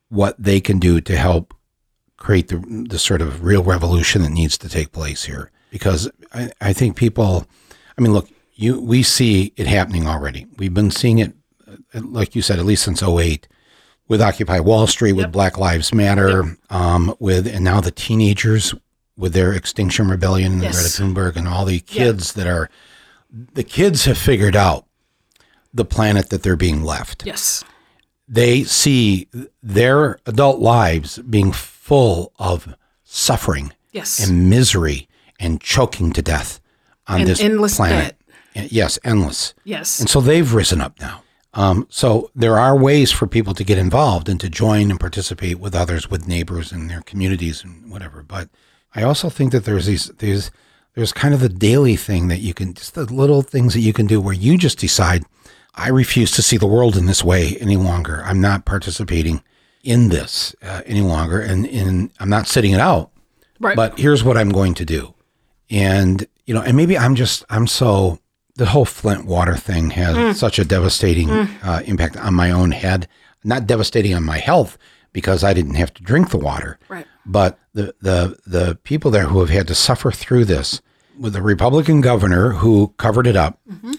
[0.10, 1.54] what they can do to help
[2.18, 5.52] create the, the sort of real revolution that needs to take place here?
[5.72, 7.46] Because I, I think people,
[7.98, 10.48] I mean, look, you we see it happening already.
[10.58, 11.34] We've been seeing it,
[11.68, 13.48] uh, like you said, at least since 08
[14.08, 16.58] with Occupy Wall Street, with Black Lives Matter, yep.
[16.70, 18.74] um, with and now the teenagers
[19.18, 20.76] with their Extinction Rebellion and yes.
[20.76, 22.44] Greta Thunberg and all the kids yeah.
[22.44, 22.70] that are
[23.32, 24.86] the kids have figured out
[25.74, 27.26] the planet that they're being left.
[27.26, 27.64] Yes.
[28.28, 29.28] They see
[29.62, 34.26] their adult lives being full of suffering yes.
[34.26, 35.08] and misery
[35.40, 36.60] and choking to death
[37.08, 38.16] on and this endless planet.
[38.56, 38.72] Debt.
[38.72, 39.54] Yes, endless.
[39.66, 40.00] Yes.
[40.00, 41.24] And so they've risen up now.
[41.54, 45.60] Um, so there are ways for people to get involved and to join and participate
[45.60, 48.24] with others, with neighbors and their communities and whatever.
[48.24, 48.50] But
[48.96, 50.52] I also think that there's these there's
[50.96, 53.94] there's kind of the daily thing that you can just the little things that you
[53.94, 55.26] can do where you just decide
[55.76, 58.24] I refuse to see the world in this way any longer.
[58.26, 59.44] I'm not participating
[59.84, 63.12] in this uh, any longer, and and I'm not sitting it out.
[63.60, 63.76] Right.
[63.76, 65.14] But here's what I'm going to do,
[65.70, 68.20] and you know, and maybe I'm just I'm so
[68.56, 70.34] the whole Flint water thing has mm.
[70.34, 71.50] such a devastating mm.
[71.62, 73.08] uh, impact on my own head.
[73.44, 74.78] Not devastating on my health
[75.16, 76.78] because I didn't have to drink the water.
[76.90, 80.82] Right but the, the, the people there who have had to suffer through this
[81.18, 83.94] with a Republican governor who covered it up, mm-hmm.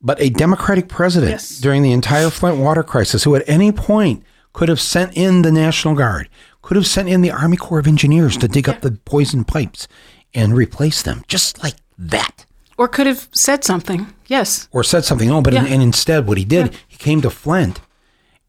[0.00, 1.58] but a Democratic president yes.
[1.58, 5.52] during the entire Flint water crisis who at any point could have sent in the
[5.52, 6.28] National Guard,
[6.62, 8.74] could have sent in the Army Corps of Engineers to dig yeah.
[8.74, 9.86] up the poison pipes
[10.32, 12.46] and replace them just like that.
[12.78, 14.68] Or could have said something, yes.
[14.72, 15.30] Or said something.
[15.30, 15.66] Oh, but yeah.
[15.66, 16.78] in, and instead, what he did, yeah.
[16.88, 17.80] he came to Flint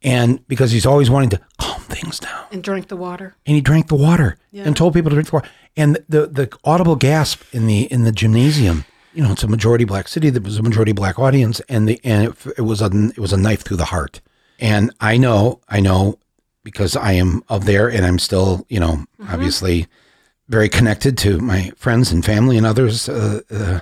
[0.03, 1.41] and because he's always wanting to
[1.91, 4.63] things down and drank the water and he drank the water yeah.
[4.65, 8.03] and told people to drink the water and the the audible gasp in the in
[8.03, 11.59] the gymnasium you know it's a majority black city there was a majority black audience
[11.67, 14.21] and the and it, it was a it was a knife through the heart
[14.59, 16.19] And I know, I know
[16.63, 19.87] because I am of there and I'm still, you know, obviously
[20.47, 23.09] very connected to my friends and family and others.
[23.09, 23.79] Uh, uh,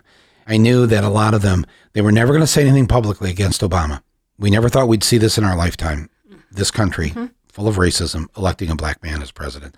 [0.48, 3.30] I knew that a lot of them, they were never going to say anything publicly
[3.30, 4.02] against Obama.
[4.38, 6.10] We never thought we'd see this in our lifetime.
[6.52, 7.14] This country
[7.52, 9.76] full of racism electing a black man as president.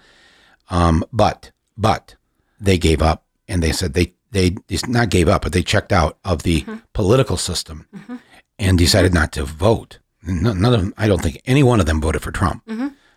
[0.69, 2.15] Um, but, but
[2.59, 4.55] they gave up and they said they, they
[4.88, 7.88] not gave up, but they checked out of the political system
[8.57, 9.99] and decided not to vote.
[10.24, 12.63] None of them, I don't think any one of them voted for Trump,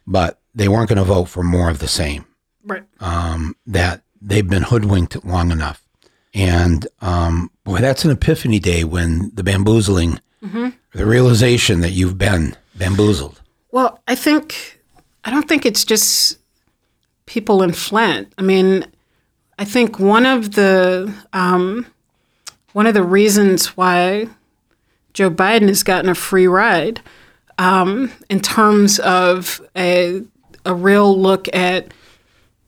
[0.07, 2.25] but they weren't going to vote for more of the same.
[2.65, 2.83] Right.
[2.99, 5.87] Um, that they've been hoodwinked long enough,
[6.33, 10.19] and um, boy, that's an epiphany day when the bamboozling,
[10.93, 13.41] the realization that you've been bamboozled.
[13.75, 14.81] Well, I think
[15.25, 16.39] I don't think it's just
[17.27, 18.33] people in Flint.
[18.39, 18.87] I mean,
[19.59, 21.85] I think one of the um,
[22.73, 24.29] one of the reasons why
[25.13, 27.01] Joe Biden has gotten a free ride
[27.59, 30.23] um, in terms of a
[30.65, 31.93] a real look at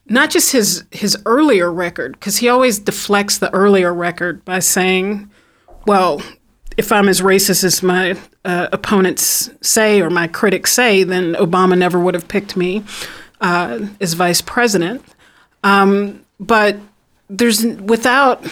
[0.06, 5.30] not just his his earlier record because he always deflects the earlier record by saying,
[5.86, 6.20] "Well,
[6.76, 11.76] if I'm as racist as my uh, opponents say or my critics say, then Obama
[11.76, 12.84] never would have picked me
[13.40, 15.02] uh, as vice president."
[15.64, 16.76] Um, but
[17.28, 18.44] there's without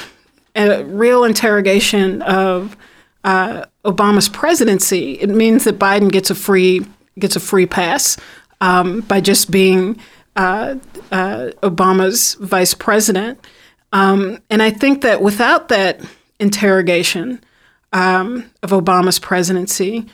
[0.56, 2.76] a real interrogation of
[3.24, 6.84] uh, Obama's presidency, it means that Biden gets a free
[7.18, 8.16] gets a free pass
[8.60, 9.98] um, by just being
[10.36, 10.76] uh,
[11.12, 13.38] uh, Obama's vice president.
[13.92, 16.00] Um, and I think that without that
[16.40, 17.40] interrogation
[17.94, 20.04] um, of Obama's presidency,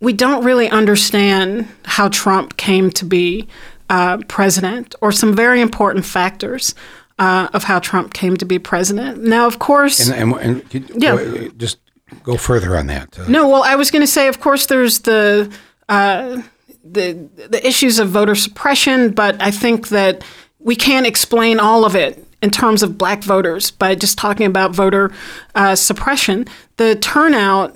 [0.00, 3.46] we don't really understand how Trump came to be
[3.90, 6.74] uh, president or some very important factors
[7.18, 9.22] uh, of how Trump came to be president.
[9.22, 10.08] Now, of course.
[10.08, 11.48] And, and, and could- Yeah.
[11.56, 11.78] just
[12.22, 13.18] go further on that.
[13.18, 15.50] Uh, No, well, I was going to say, of course, there's the
[15.88, 16.40] uh,
[16.82, 20.22] the the issues of voter suppression, but I think that
[20.58, 24.72] we can't explain all of it in terms of black voters by just talking about
[24.72, 25.10] voter
[25.54, 26.46] uh, suppression.
[26.76, 27.74] The turnout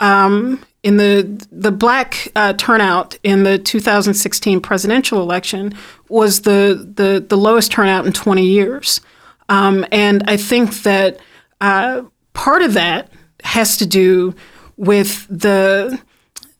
[0.00, 5.72] um, in the the black uh, turnout in the 2016 presidential election
[6.08, 9.00] was the the, the lowest turnout in 20 years,
[9.48, 11.20] um, and I think that
[11.60, 12.02] uh,
[12.32, 13.12] part of that
[13.44, 14.34] has to do
[14.76, 16.00] with the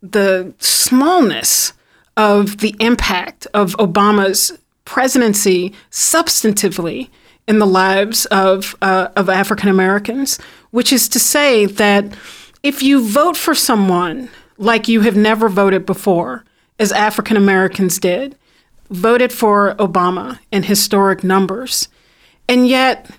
[0.01, 1.73] the smallness
[2.17, 7.11] of the impact of Obama's presidency substantively
[7.49, 10.39] in the lives of uh, of African Americans,
[10.71, 12.05] which is to say that
[12.63, 14.29] if you vote for someone
[14.59, 16.45] like you have never voted before,
[16.79, 18.37] as African Americans did,
[18.91, 21.89] voted for Obama in historic numbers,
[22.49, 23.11] and yet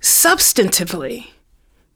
[0.00, 1.28] substantively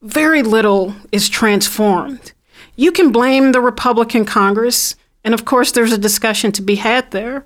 [0.03, 2.33] very little is transformed.
[2.77, 7.11] You can blame the Republican Congress, and of course, there's a discussion to be had
[7.11, 7.45] there.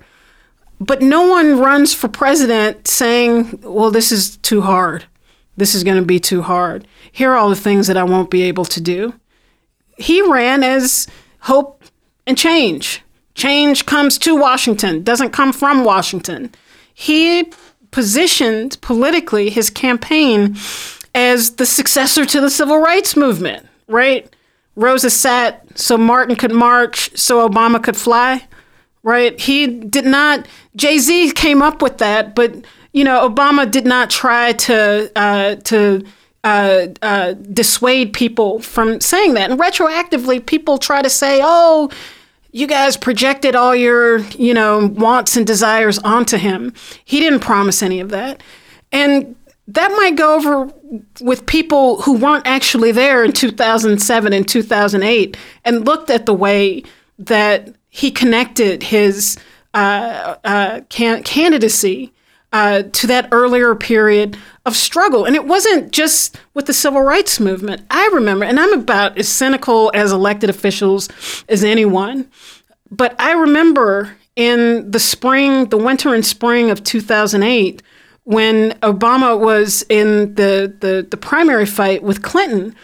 [0.79, 5.05] But no one runs for president saying, well, this is too hard.
[5.57, 6.87] This is going to be too hard.
[7.11, 9.13] Here are all the things that I won't be able to do.
[9.97, 11.07] He ran as
[11.41, 11.83] hope
[12.25, 13.01] and change.
[13.35, 16.53] Change comes to Washington, doesn't come from Washington.
[16.93, 17.51] He
[17.91, 20.55] positioned politically his campaign
[21.15, 24.33] as the successor to the civil rights movement, right?
[24.75, 28.47] Rosa sat so Martin could march, so Obama could fly,
[29.09, 29.39] right?
[29.39, 32.53] He did not, Jay Z came up with that, but,
[32.93, 36.05] you know, Obama did not try to, uh, to,
[36.43, 39.49] uh, uh, dissuade people from saying that.
[39.49, 41.89] And retroactively, people try to say, oh,
[42.51, 46.73] you guys projected all your, you know, wants and desires onto him.
[47.03, 48.43] He didn't promise any of that.
[48.91, 49.35] And
[49.67, 50.71] that might go over
[51.21, 56.83] with people who weren't actually there in 2007 and 2008 and looked at the way
[57.19, 59.37] that he connected his
[59.73, 62.13] uh, uh, can- candidacy
[62.51, 65.25] uh, to that earlier period of struggle.
[65.25, 67.83] And it wasn't just with the civil rights movement.
[67.89, 71.09] I remember, and I'm about as cynical as elected officials
[71.47, 72.29] as anyone,
[72.89, 77.83] but I remember in the spring, the winter and spring of 2008,
[78.23, 82.75] when Obama was in the, the, the primary fight with Clinton,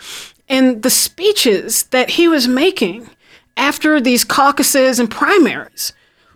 [0.47, 3.09] and the speeches that he was making
[3.57, 5.93] after these caucuses and primaries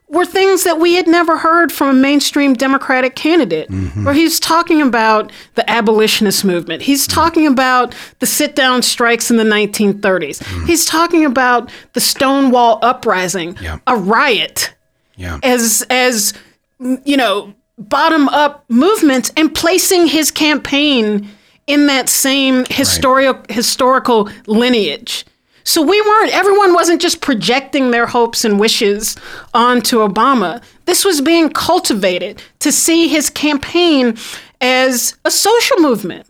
[0.10, 3.70] were things that we had never heard from a mainstream Democratic candidate.
[3.70, 4.06] Mm-hmm.
[4.06, 6.82] Where he's talking about the abolitionist movement.
[6.82, 7.16] He's mm-hmm.
[7.16, 10.40] talking about the sit down strikes in the 1930s.
[10.40, 10.66] Mm-hmm.
[10.66, 13.80] He's talking about the Stonewall uprising, Yeah.
[13.86, 14.74] a riot
[15.16, 15.40] Yeah.
[15.44, 16.34] as as
[16.80, 21.30] you know bottom up movements and placing his campaign
[21.68, 25.26] in that same historical historical lineage
[25.64, 29.16] So we weren't, everyone wasn't just projecting their hopes and wishes
[29.54, 30.64] onto Obama.
[30.86, 34.18] This was being cultivated to see his campaign
[34.62, 36.26] as a social movement.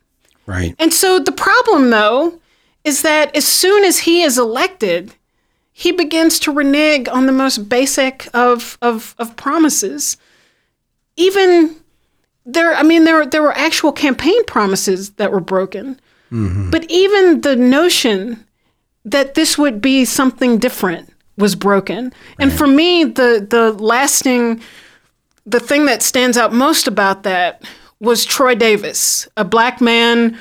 [0.45, 0.75] Right.
[0.79, 2.39] And so the problem, though,
[2.83, 5.13] is that as soon as he is elected,
[5.71, 10.17] he begins to renege on the most basic of, of, of promises.
[11.15, 11.75] Even
[12.45, 15.99] there, I mean, there, there were actual campaign promises that were broken.
[16.31, 16.69] Mm-hmm.
[16.71, 18.45] But even the notion
[19.05, 22.13] that this would be something different was broken.
[22.37, 24.61] And for me, the the lasting
[25.45, 27.63] the thing that stands out most about that
[27.99, 30.37] was Troy Davis, a black man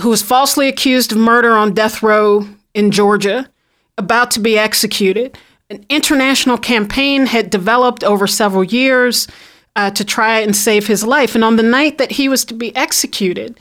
[0.00, 3.48] who was falsely accused of murder on death row in Georgia,
[3.96, 5.38] about to be executed.
[5.70, 9.26] An international campaign had developed over several years
[9.76, 11.34] uh, to try and save his life.
[11.34, 13.58] And on the night that he was to be executed,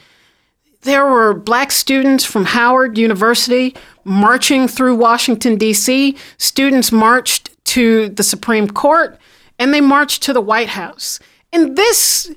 [0.84, 6.16] there were black students from Howard University marching through Washington, D.C.
[6.38, 9.18] Students marched to the Supreme Court
[9.58, 11.20] and they marched to the White House.
[11.52, 12.32] And this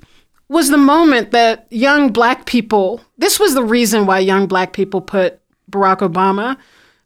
[0.49, 5.01] was the moment that young black people, this was the reason why young black people
[5.01, 5.41] put
[5.71, 6.57] Barack Obama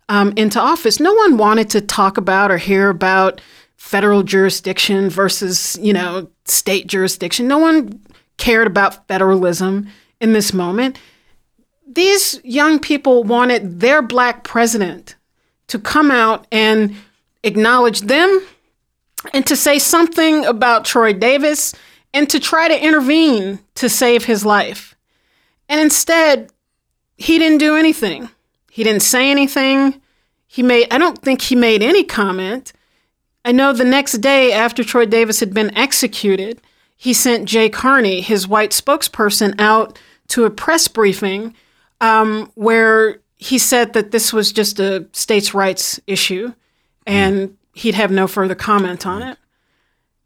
[0.08, 1.00] um, into office.
[1.00, 3.40] No one wanted to talk about or hear about
[3.76, 7.48] federal jurisdiction versus, you know, state jurisdiction.
[7.48, 7.98] No one
[8.36, 9.88] cared about federalism
[10.20, 10.98] in this moment
[11.94, 15.16] these young people wanted their black president
[15.66, 16.94] to come out and
[17.42, 18.46] acknowledge them
[19.34, 21.74] and to say something about Troy Davis
[22.14, 24.94] and to try to intervene to save his life.
[25.68, 26.50] And instead,
[27.16, 28.30] he didn't do anything.
[28.70, 30.00] He didn't say anything.
[30.46, 32.72] He made I don't think he made any comment.
[33.44, 36.60] I know the next day after Troy Davis had been executed,
[36.96, 41.54] he sent Jay Carney, his white spokesperson, out to a press briefing
[42.00, 46.52] um, where he said that this was just a states' rights issue
[47.06, 49.38] and he'd have no further comment on it.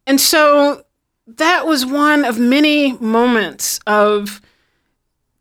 [0.07, 0.85] And so
[1.27, 4.41] that was one of many moments of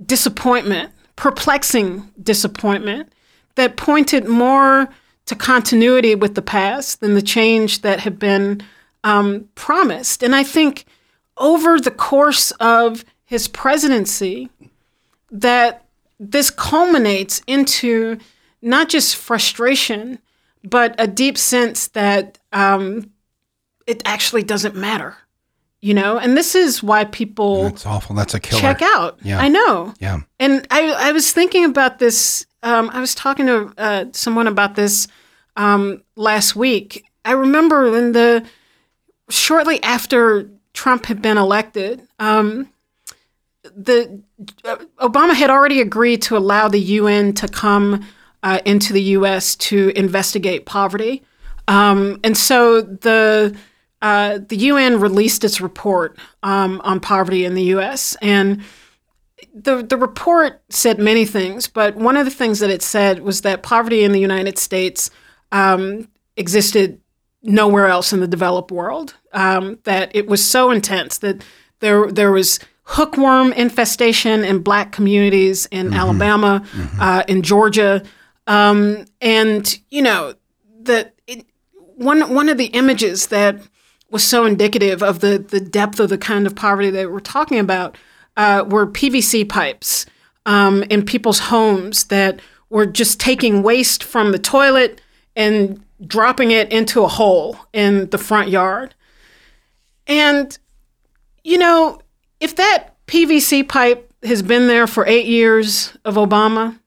[0.06, 3.12] disappointment, perplexing disappointment,
[3.56, 4.90] that pointed more
[5.26, 8.62] to continuity with the past than the change that had been
[9.04, 10.24] um, promised.
[10.24, 10.86] And I think
[11.38, 14.50] over the course of his presidency,
[15.32, 15.83] that
[16.32, 18.18] this culminates into
[18.62, 20.20] not just frustration,
[20.64, 23.12] but a deep sense that um,
[23.86, 25.18] it actually doesn't matter,
[25.82, 26.18] you know.
[26.18, 28.16] And this is why people That's awful.
[28.16, 28.62] That's a killer.
[28.62, 29.20] check out.
[29.22, 29.40] Yeah.
[29.40, 29.94] I know.
[30.00, 30.22] Yeah.
[30.40, 32.46] And I, I was thinking about this.
[32.64, 35.08] Um, I was talking to uh, someone about this
[35.58, 37.04] um, last week.
[37.26, 38.46] I remember in the
[39.30, 42.70] shortly after Trump had been elected, um,
[43.64, 44.22] the
[44.66, 48.06] uh, Obama had already agreed to allow the UN to come
[48.44, 49.56] uh, into the U.S.
[49.56, 51.24] to investigate poverty,
[51.68, 53.56] um, and so the
[54.02, 58.18] uh, the UN released its report um, on poverty in the U.S.
[58.22, 58.62] and
[59.54, 63.42] the the report said many things, but one of the things that it said was
[63.42, 65.10] that poverty in the United States
[65.52, 67.00] um, existed
[67.44, 69.16] nowhere else in the developed world.
[69.32, 71.44] Um, that it was so intense that
[71.80, 76.64] there there was hookworm infestation in black communities in Alabama,
[77.00, 78.04] uh, in Georgia,
[78.48, 80.34] um, and you know
[80.82, 81.46] that it,
[81.96, 83.58] one one of the images that
[84.10, 87.60] was so indicative of the the depth of the kind of poverty that we're talking
[87.60, 87.98] about
[88.38, 90.06] uh, were PVC pipes
[90.46, 95.00] um, in people's homes that were just taking waste from the toilet
[95.36, 98.94] and dropping it into a hole in the front yard.
[100.08, 100.58] And,
[101.44, 102.02] you know,
[102.44, 106.78] if that PVC pipe has been there for eight years of Obama,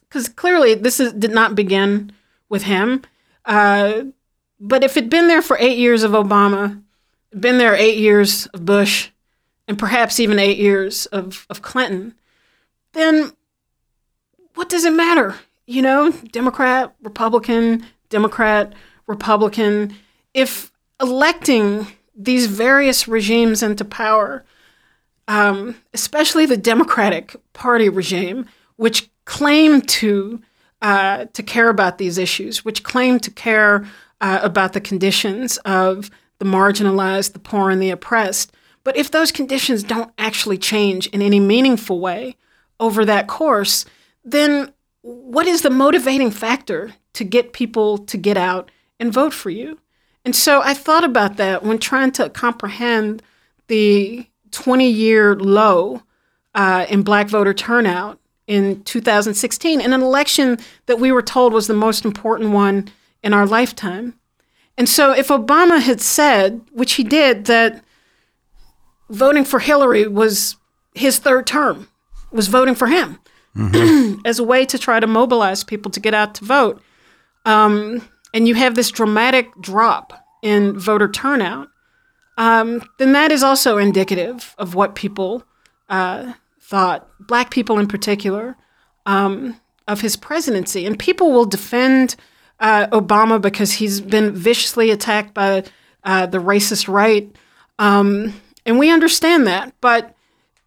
[0.00, 2.10] because clearly this is, did not begin
[2.48, 3.02] with him,
[3.44, 4.02] uh,
[4.58, 6.82] but if it'd been there for eight years of Obama,
[7.38, 9.10] been there eight years of Bush,
[9.68, 12.16] and perhaps even eight years of, of Clinton,
[12.92, 13.30] then
[14.54, 15.36] what does it matter?
[15.66, 18.72] You know, Democrat, Republican, Democrat,
[19.06, 19.94] Republican.
[20.34, 21.86] If electing
[22.16, 24.44] these various regimes into power,
[25.28, 28.46] um, especially the Democratic Party regime,
[28.76, 30.40] which claimed to
[30.82, 33.86] uh, to care about these issues, which claimed to care
[34.20, 38.52] uh, about the conditions of the marginalized, the poor, and the oppressed.
[38.84, 42.36] But if those conditions don't actually change in any meaningful way
[42.78, 43.84] over that course,
[44.22, 48.70] then what is the motivating factor to get people to get out
[49.00, 49.78] and vote for you?
[50.24, 53.22] And so I thought about that when trying to comprehend
[53.68, 56.02] the 20 year low
[56.54, 61.66] uh, in black voter turnout in 2016 in an election that we were told was
[61.66, 62.88] the most important one
[63.22, 64.14] in our lifetime.
[64.78, 67.82] And so if Obama had said, which he did, that
[69.08, 70.56] voting for Hillary was
[70.94, 71.88] his third term,
[72.30, 73.18] was voting for him
[74.24, 76.82] as a way to try to mobilize people to get out to vote,
[77.44, 81.68] um, and you have this dramatic drop in voter turnout,
[82.36, 85.44] um, then that is also indicative of what people
[85.88, 88.56] uh, thought, black people in particular,
[89.06, 90.84] um, of his presidency.
[90.86, 92.16] And people will defend
[92.60, 95.64] uh, Obama because he's been viciously attacked by
[96.04, 97.30] uh, the racist right.
[97.78, 98.34] Um,
[98.64, 99.72] and we understand that.
[99.80, 100.14] But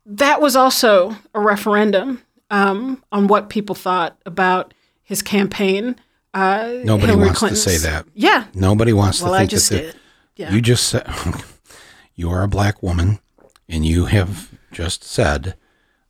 [0.06, 5.96] that was also a referendum um, on what people thought about his campaign.
[6.34, 8.06] Uh, Nobody Hillary wants Clinton's- to say that.
[8.14, 8.46] Yeah.
[8.54, 9.96] Nobody wants Well, to I think just that did.
[10.36, 10.54] Yeah.
[10.54, 11.06] You just said
[12.20, 13.18] you are a black woman,
[13.70, 15.56] and you have just said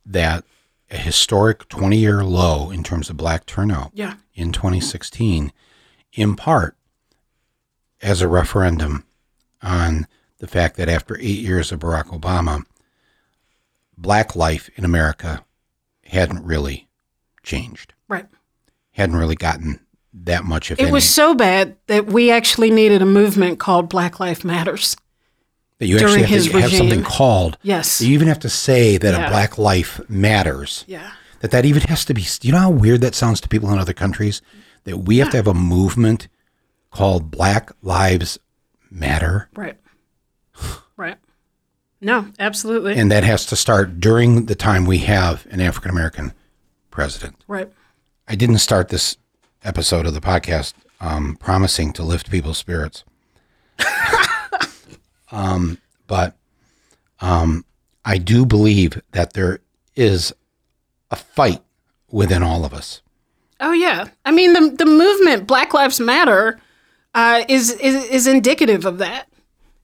[0.04, 0.42] that
[0.90, 4.14] a historic 20 year low in terms of black turnout yeah.
[4.34, 5.52] in 2016,
[6.12, 6.76] in part
[8.02, 9.04] as a referendum
[9.62, 10.08] on
[10.38, 12.64] the fact that after eight years of Barack Obama,
[13.96, 15.44] black life in America
[16.06, 16.88] hadn't really
[17.44, 18.26] changed, Right.
[18.94, 19.78] hadn't really gotten
[20.12, 20.92] that much, if It any.
[20.92, 24.96] was so bad that we actually needed a movement called Black Life Matters.
[25.80, 27.04] That you during actually have to have something regime.
[27.04, 27.58] called.
[27.62, 28.00] Yes.
[28.00, 29.26] You even have to say that Yeah.
[29.26, 30.84] a black life matters.
[30.86, 31.10] Yeah.
[31.40, 32.24] That that even has to be.
[32.42, 34.40] You know how weird that sounds to people in other countries.
[34.84, 36.28] That we have to have a movement
[36.92, 38.38] called Black Lives
[38.90, 39.76] Matter, Right.
[40.96, 41.16] Right.
[42.00, 42.94] No, absolutely.
[42.98, 46.32] and that has to start during the time we have an African American
[46.90, 47.36] president.
[47.48, 47.70] right.
[48.28, 49.16] I didn't start this
[49.64, 53.04] episode of the podcast um, promising to lift people's spirits.
[55.30, 56.36] um, but
[57.20, 57.64] um,
[58.04, 59.60] I do believe that there
[59.94, 60.32] is
[61.10, 61.62] a fight
[62.10, 63.02] within all of us.
[63.60, 64.08] Oh yeah.
[64.24, 66.58] I mean the the movement Black Lives Matter
[67.14, 69.28] uh, is, is is indicative of that.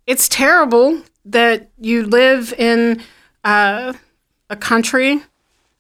[0.07, 3.03] It's terrible that you live in
[3.45, 3.93] uh,
[4.49, 5.23] a country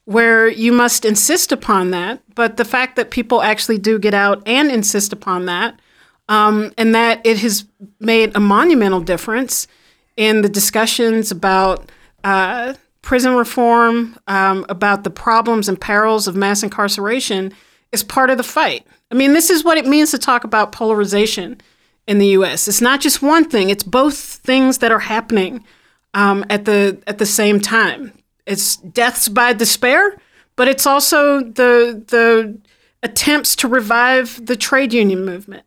[0.04, 4.40] where you must insist upon that, but the fact that people actually do get out
[4.46, 5.80] and insist upon that,
[6.28, 7.64] um, and that it has
[8.00, 9.68] made a monumental difference
[10.16, 11.90] in the discussions about
[12.24, 17.52] uh, prison reform, um, about the problems and perils of mass incarceration,
[17.92, 18.86] is part of the fight.
[19.10, 21.60] I mean, this is what it means to talk about polarization
[22.06, 22.66] in the U.S.
[22.66, 25.64] It's not just one thing; it's both things that are happening
[26.14, 28.12] um, at the at the same time.
[28.46, 30.16] It's deaths by despair,
[30.56, 32.58] but it's also the the
[33.02, 35.64] attempts to revive the trade union movement,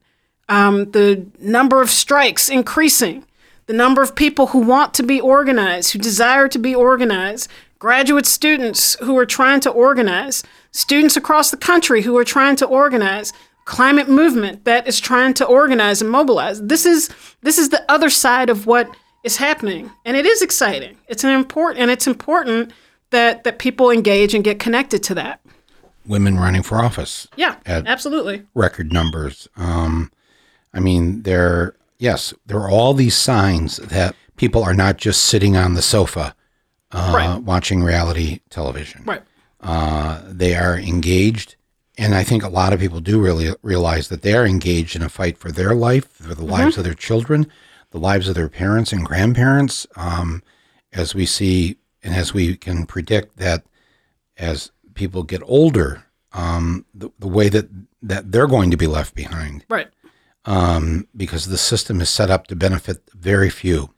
[0.49, 3.25] um, the number of strikes increasing,
[3.67, 8.25] the number of people who want to be organized, who desire to be organized, graduate
[8.25, 13.31] students who are trying to organize, students across the country who are trying to organize,
[13.65, 16.61] climate movement that is trying to organize and mobilize.
[16.63, 17.09] This is
[17.41, 18.89] this is the other side of what
[19.23, 20.97] is happening, and it is exciting.
[21.07, 22.71] It's an important and it's important
[23.11, 25.39] that that people engage and get connected to that.
[26.07, 28.43] Women running for office, Yeah, absolutely.
[28.55, 29.47] record numbers.
[29.55, 30.11] Um,
[30.73, 31.75] I mean, there.
[31.97, 36.33] Yes, there are all these signs that people are not just sitting on the sofa
[36.91, 37.37] uh, Right.
[37.43, 39.03] watching reality television.
[39.05, 39.21] Right.
[39.59, 41.55] Uh, they are engaged,
[41.97, 45.01] and I think a lot of people do really realize that they are engaged in
[45.01, 47.51] a fight for their life, for the lives of their children,
[47.91, 49.85] the lives of their parents and grandparents.
[49.97, 50.41] Um,
[50.93, 53.63] as we see, and as we can predict that,
[54.37, 57.67] as people get older, um, the, the way that
[58.01, 59.89] that they're going to be left behind Right.
[60.45, 63.93] Um, because the system is set up to benefit very few.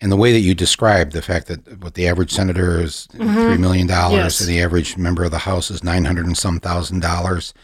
[0.00, 3.56] And the way that you described the fact that what the average senator is three
[3.56, 4.40] million dollars Yes.
[4.40, 7.54] and the average member of the House is nine hundred and some thousand dollars,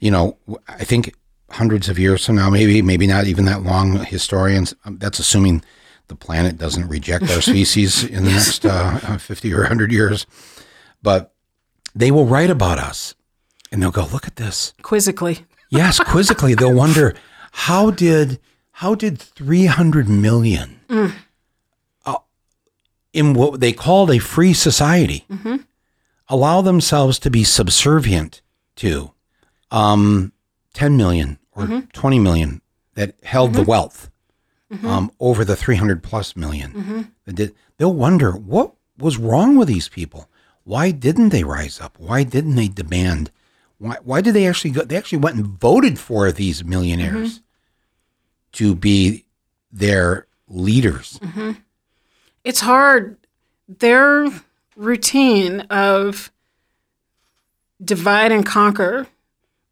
[0.00, 0.36] you know,
[0.68, 1.14] I think
[1.50, 4.74] hundreds of years from now, maybe maybe not even that long, historians.
[4.84, 5.62] um, That's assuming
[6.08, 10.26] the planet doesn't reject our species in the next uh, fifty or hundred years,
[11.02, 11.32] but
[11.94, 13.14] they will write about us,
[13.70, 15.46] and they'll go, "Look at this." Quizzically.
[15.70, 17.14] Yes, quizzically they'll wonder
[17.64, 18.38] how did
[18.82, 20.80] how did 300 million
[22.04, 22.18] uh,
[23.12, 25.24] in what they called a free society
[26.28, 28.42] allow themselves to be subservient
[28.76, 29.10] to
[29.70, 30.32] um,
[30.74, 32.60] 10 million or 20 million
[32.94, 34.10] that held the wealth
[34.84, 39.88] um, over the 300 plus 1000000 that did, they'll wonder what was wrong with these
[39.88, 40.28] people.
[40.64, 41.96] Why didn't they rise up?
[41.98, 43.30] Why didn't they demand?
[43.78, 47.40] Why, why did they actually go they actually went and voted for these millionaires
[48.56, 49.24] to be
[49.72, 51.18] their leaders
[52.44, 53.16] It's hard.
[53.68, 54.28] Their
[54.76, 56.30] routine of
[57.84, 59.08] divide and conquer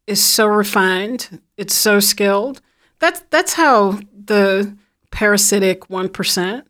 [0.07, 2.61] is so refined, it's so skilled.
[2.99, 4.75] That's that's how the
[5.11, 6.67] parasitic one percent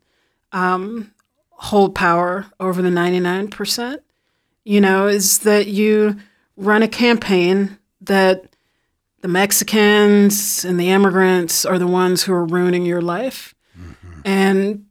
[0.52, 1.12] um,
[1.50, 4.04] hold power over the ninety nine percent.
[4.64, 6.18] You know, is that you
[6.56, 8.55] run a campaign that
[9.26, 14.22] the Mexicans and the immigrants are the ones who are ruining your life, mm-hmm.
[14.24, 14.86] and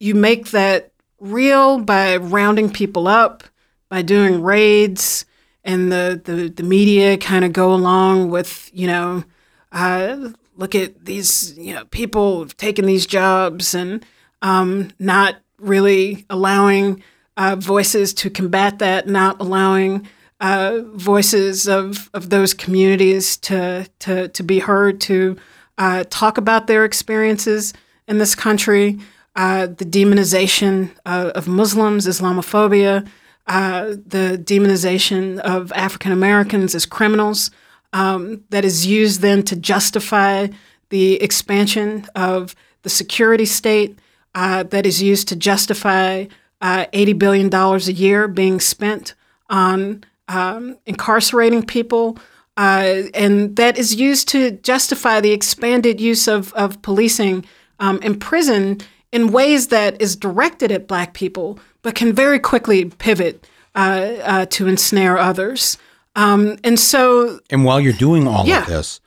[0.00, 3.44] you make that real by rounding people up,
[3.90, 5.26] by doing raids
[5.64, 9.22] and the, the, the media kind of go along with, you know,
[9.70, 14.02] uh, look at these, you know, people taking these jobs and
[14.40, 17.02] um, not really allowing
[17.36, 20.08] uh, voices to combat that, not allowing
[20.40, 25.36] uh, voices of, of those communities to, to, to be heard, to
[25.78, 27.72] uh, talk about their experiences
[28.06, 28.98] in this country,
[29.36, 33.06] uh, the demonization of Muslims, Islamophobia,
[33.46, 37.50] uh, the demonization of African Americans as criminals
[37.92, 40.48] um, that is used then to justify
[40.88, 43.98] the expansion of the security state,
[44.34, 46.26] uh, that is used to justify
[46.60, 49.14] uh, $80 billion a year being spent
[49.50, 52.18] on um, incarcerating people.
[52.56, 57.44] Uh, and that is used to justify the expanded use of, of policing
[57.80, 58.80] um, in prison
[59.12, 64.46] in ways that is directed at black people, but can very quickly pivot uh, uh,
[64.46, 65.78] to ensnare others.
[66.16, 69.00] Um, and so, and while you're doing all yeah, of this,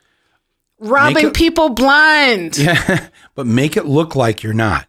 [0.80, 4.88] robbing it, people blind, yeah, but make it look like you're not.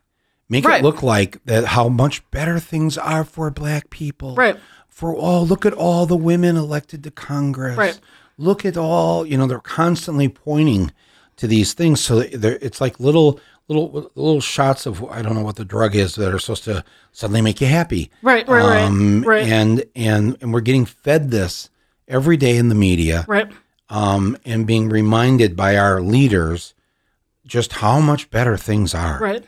[0.49, 0.81] Make right.
[0.81, 4.35] it look like that how much better things are for black people.
[4.35, 4.57] Right.
[4.99, 7.77] For all, look at all the women elected to Congress.
[7.77, 8.01] Right.
[8.37, 10.91] Look at all, you know, they're constantly pointing
[11.37, 12.01] to these things.
[12.01, 13.39] So it's like little
[13.69, 16.85] little little shots of I don't know what the drug is that are supposed to
[17.13, 18.11] suddenly make you happy.
[18.23, 19.49] Right, right, um, right, right.
[19.49, 21.71] And and and we're getting fed this
[22.09, 23.25] every day in the media.
[23.29, 23.53] Right.
[23.89, 26.75] Um, and being reminded by our leaders
[27.47, 29.21] just how much better things are.
[29.21, 29.45] Right.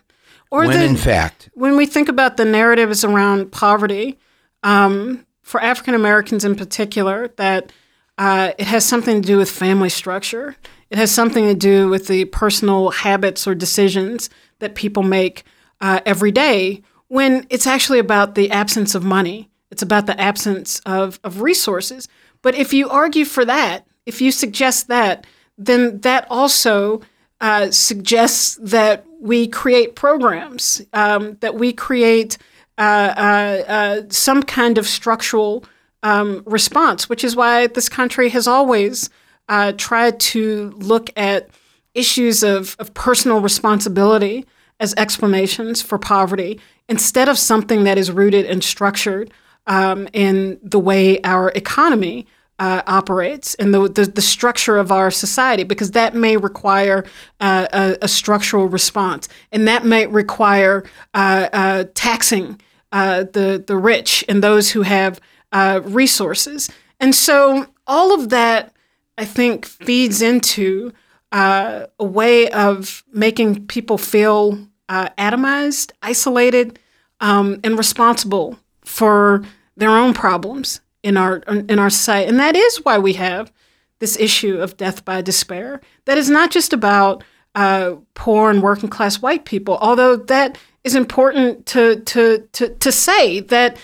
[0.53, 4.17] Or when the, in fact, when we think about the narratives around poverty,
[4.63, 7.73] um, for African Americans in particular, that
[8.19, 10.57] uh, it has something to do with family structure.
[10.91, 14.29] It has something to do with the personal habits or decisions
[14.59, 15.45] that people make
[15.81, 19.49] uh, every day when it's actually about the absence of money.
[19.71, 22.09] It's about the absence of, of resources.
[22.43, 25.27] But if you argue for that, if you suggest that,
[25.57, 27.01] then that also
[27.41, 32.37] uh, suggests that we create programs, um, that we create
[32.81, 35.65] some kind of structural
[36.03, 39.11] um, response, which is why this country has always
[39.49, 41.49] uh, tried to look at
[41.95, 44.47] issues of, of personal responsibility
[44.79, 46.59] as explanations for poverty
[46.89, 49.33] instead of something that is rooted and structured
[49.67, 52.27] um, in the way our economy
[52.59, 57.05] uh, operates and the, the, the, structure of our society, because that may require
[57.41, 62.61] uh, a, a, structural response, and that may require uh, uh taxing
[62.93, 65.21] uh, the the rich and those who have
[65.53, 66.71] uh, resources.
[66.99, 68.73] And so all of that
[69.19, 70.93] I think feeds into
[71.33, 76.79] uh, a way of making people feel uh, atomized, isolated,
[77.21, 79.43] um, and responsible for
[79.77, 82.29] their own problems in our in our society.
[82.29, 83.53] And that is why we have
[83.99, 85.81] this issue of death by despair.
[86.07, 87.23] That is not just about
[87.55, 92.93] uh, poor and working class white people, although that is important to to to to
[92.93, 93.77] say that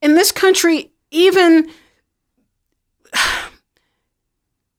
[0.00, 1.68] in this country, even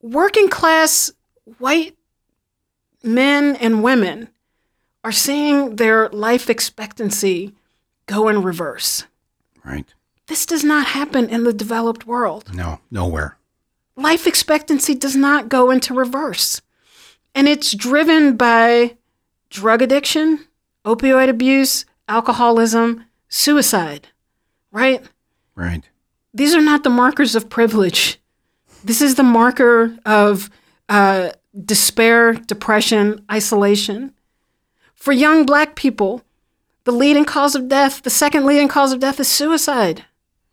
[0.01, 1.11] working class
[1.57, 1.95] white
[3.03, 4.30] men and women
[5.03, 7.53] are seeing their life expectancy
[8.07, 9.05] go in reverse.
[9.63, 9.93] Right.
[10.28, 12.53] This does not happen in the developed world.
[12.53, 13.38] No, nowhere.
[13.95, 16.61] Life expectancy does not go into reverse.
[17.34, 18.97] And it's driven by
[19.49, 20.45] drug addiction,
[20.86, 24.07] opioid abuse, alcoholism, suicide.
[24.71, 25.03] Right?
[25.55, 25.83] Right.
[26.33, 28.19] These are not the markers of privilege.
[28.83, 30.49] This is the marker of
[30.89, 31.31] uh,
[31.63, 34.13] despair, depression, isolation.
[34.93, 36.23] For young black people,
[36.83, 40.05] the leading cause of death, the second leading cause of death is suicide.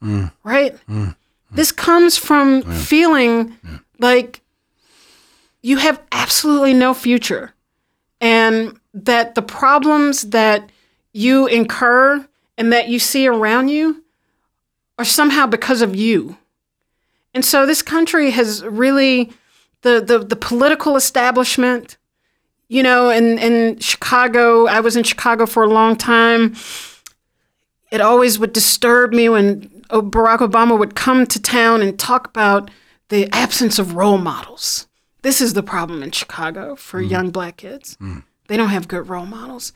[0.03, 0.33] Mm.
[0.45, 0.75] Right?
[0.89, 1.09] Mm.
[1.09, 1.17] Mm.
[1.51, 2.79] This comes from yeah.
[2.79, 3.79] feeling yeah.
[3.99, 4.41] like
[5.61, 7.55] you have absolutely no future
[8.21, 10.71] and that the problems that
[11.13, 12.27] you incur
[12.59, 14.03] and that you see around you
[14.99, 16.37] are somehow because of you.
[17.35, 19.33] And so this country has really
[19.83, 21.97] the the, the political establishment,
[22.69, 26.55] you know, in, in Chicago, I was in Chicago for a long time.
[27.91, 32.71] It always would disturb me when Barack Obama would come to town and talk about
[33.09, 34.87] the absence of role models.
[35.21, 37.11] This is the problem in Chicago for mm.
[37.11, 37.97] young black kids.
[38.01, 38.25] Mm.
[38.53, 39.73] They don't have good role models.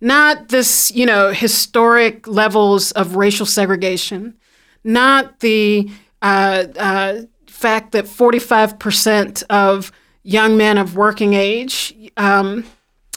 [0.00, 4.36] Not this, you know, historic levels of racial segregation,
[4.84, 5.90] not the
[6.22, 9.90] uh, uh, fact that 45% of
[10.22, 12.64] young men of working age, um,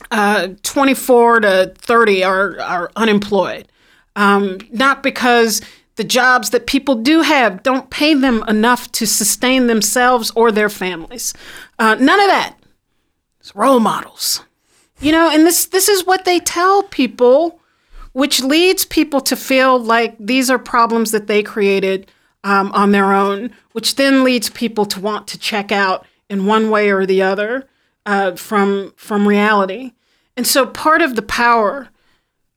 [0.09, 3.68] uh, 24 to 30, are, are unemployed.
[4.16, 5.61] Um, not because
[5.95, 10.70] the jobs that people do have don't pay them enough to sustain themselves or their
[10.70, 11.36] families.
[11.78, 12.55] Uh, none of that.
[13.39, 14.41] It's role models.
[14.99, 17.59] You know, and this this is what they tell people,
[18.13, 22.09] which leads people to feel like these are problems that they created
[22.43, 26.69] um, on their own, which then leads people to want to check out in one
[26.69, 27.67] way or the other
[28.05, 29.93] uh, from from reality.
[30.35, 31.89] And so, part of the power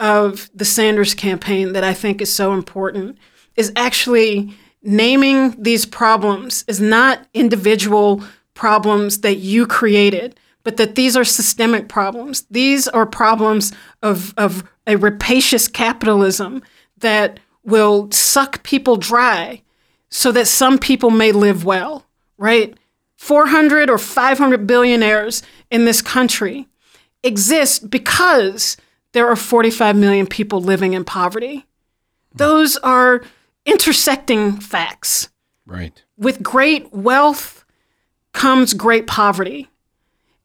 [0.01, 3.19] of the Sanders campaign that I think is so important
[3.57, 8.23] is actually naming these problems as not individual
[8.55, 12.45] problems that you created, but that these are systemic problems.
[12.51, 16.61] These are problems of, of a rapacious capitalism
[16.99, 19.63] that will suck people dry
[20.11, 22.05] so that some people may live well,
[22.37, 22.77] right?
[23.15, 26.67] 400 or 500 billionaires in this country
[27.23, 28.77] exist because
[29.13, 31.65] there are 45 million people living in poverty.
[32.35, 33.23] Those are
[33.67, 35.29] intersecting facts.
[35.65, 36.03] Right.
[36.19, 37.65] With great wealth
[38.33, 39.69] comes great poverty.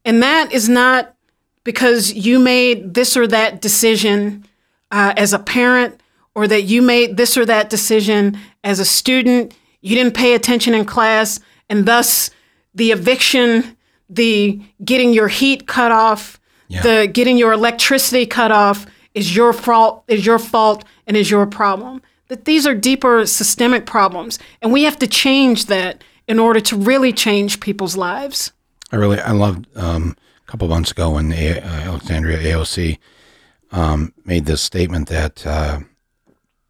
[0.06, 1.16] And that is not
[1.64, 4.46] because you made this or that decision
[4.90, 6.02] uh, as a parent
[6.34, 9.54] or that you made this or that decision as a student.
[9.82, 11.40] You didn't pay attention in class,
[11.70, 12.30] and thus
[12.74, 13.78] the eviction,
[14.10, 16.82] the getting your heat cut off, Yeah.
[16.82, 21.46] the getting your electricity cut off is your fault, is your fault, and is your
[21.46, 22.02] problem.
[22.30, 26.78] That these are deeper systemic problems, and we have to change that in order to
[26.78, 28.52] really change people's lives.
[28.92, 30.16] I really I loved um,
[30.48, 32.98] a couple months ago when a- uh, Alexandria AOC
[33.72, 35.80] um, made this statement that uh,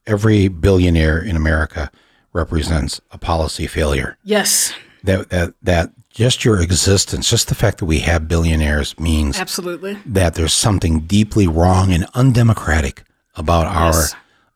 [0.06, 1.92] every billionaire in America
[2.34, 4.18] represents a policy failure.
[4.24, 9.40] Yes, That that that just your existence, just the fact that we have billionaires means
[9.40, 9.98] absolutely.
[10.06, 13.04] that there's something deeply wrong and undemocratic
[13.36, 14.04] about our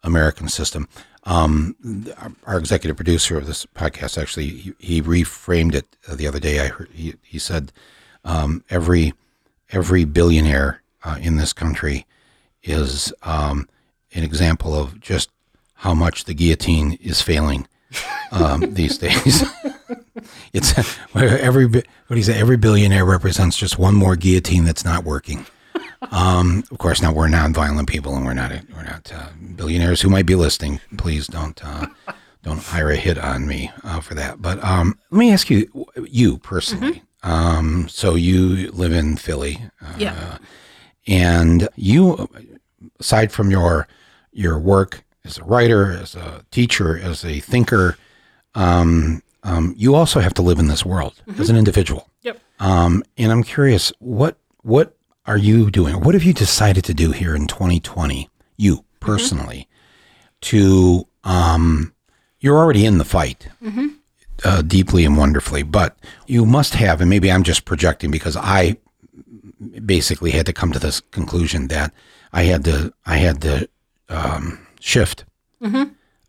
[0.03, 0.87] American system.
[1.27, 1.75] Um,
[2.45, 6.59] our, executive producer of this podcast actually he, he reframed it the other day.
[6.59, 7.71] I heard he, he said
[8.23, 9.13] um, every
[9.71, 12.05] every billionaire uh, in this country
[12.61, 13.67] is um,
[14.13, 15.29] an example of just
[15.75, 17.67] how much the guillotine is failing
[18.31, 19.43] um, these days.
[20.53, 20.77] it's
[21.15, 22.39] every what do you say?
[22.39, 25.45] Every billionaire represents just one more guillotine that's not working.
[26.11, 30.09] Um, of course, now we're non-violent people, and we're not we're not uh, billionaires who
[30.09, 30.79] might be listening.
[30.97, 31.87] Please don't uh,
[32.43, 34.41] don't hire a hit on me uh, for that.
[34.41, 35.69] But um, let me ask you,
[36.07, 37.01] you personally.
[37.23, 40.37] Um, so you live in Philly, uh, Yeah.
[41.07, 42.29] and you,
[42.99, 43.87] aside from your
[44.31, 47.97] your work as a writer, as a teacher, as a thinker,
[48.53, 52.09] um, um, you also have to live in this world as an individual.
[52.21, 52.39] Yep.
[52.59, 54.94] Um, and I'm curious, what what
[55.27, 56.01] are you doing?
[56.01, 59.67] What have you decided to do here in 2020, you personally,
[60.41, 61.93] to um,
[62.39, 63.47] you're already in the fight
[64.43, 65.97] uh, deeply and wonderfully, but
[66.27, 68.77] you must have, and maybe I'm just projecting because I
[69.85, 71.91] basically had to come to this conclusion that
[72.33, 73.67] I had to I had to
[74.09, 75.25] um, shift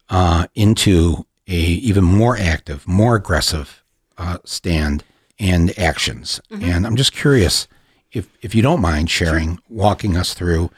[0.08, 3.82] uh, into a even more active, more aggressive
[4.16, 5.04] uh, stand
[5.38, 6.40] and actions.
[6.50, 7.68] And I'm just curious
[8.16, 10.70] if if you don't mind sharing, walking us through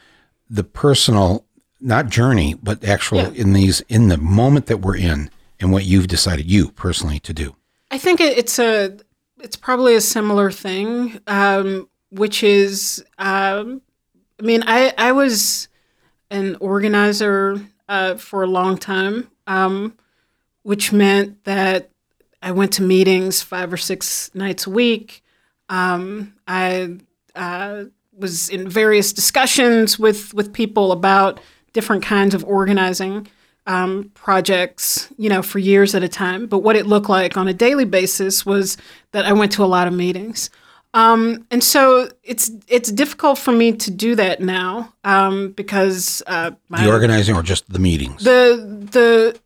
[0.49, 1.45] the personal,
[1.79, 3.41] not journey, but actual Yeah.
[3.41, 5.29] in these in the moment that we're in,
[5.59, 7.55] and what you've decided you personally to do.
[7.91, 8.97] I think it's a
[9.39, 13.81] it's probably a similar thing, um, which is um,
[14.39, 15.67] I mean I I was
[16.29, 19.95] an organizer uh, for a long time, um,
[20.63, 21.89] which meant that
[22.41, 25.23] I went to meetings five or six nights a week.
[25.69, 26.97] Um, I
[27.39, 27.85] uh,
[28.17, 31.39] was in various discussions with with people about
[31.73, 33.27] different kinds of organizing
[33.65, 36.47] um, projects, you know, for years at a time.
[36.47, 38.77] But what it looked like on a daily basis was
[39.11, 40.49] that I went to a lot of meetings.
[40.93, 46.51] Um, and so it's it's difficult for me to do that now um, because uh,
[46.67, 48.23] my, The organizing or just the meetings?
[48.23, 49.39] the the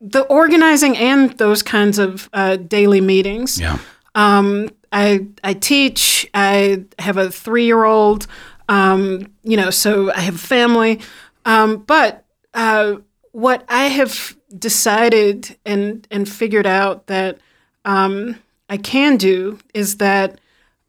[0.00, 3.60] the organizing and those kinds of uh, daily meetings.
[3.60, 3.78] yeah.
[4.14, 6.28] Um, I I teach.
[6.34, 8.26] I have a three year old.
[8.68, 11.00] Um, you know, so I have a family.
[11.44, 12.24] Um, but
[12.54, 12.96] uh,
[13.32, 17.38] what I have decided and and figured out that
[17.84, 18.36] um,
[18.68, 20.40] I can do is that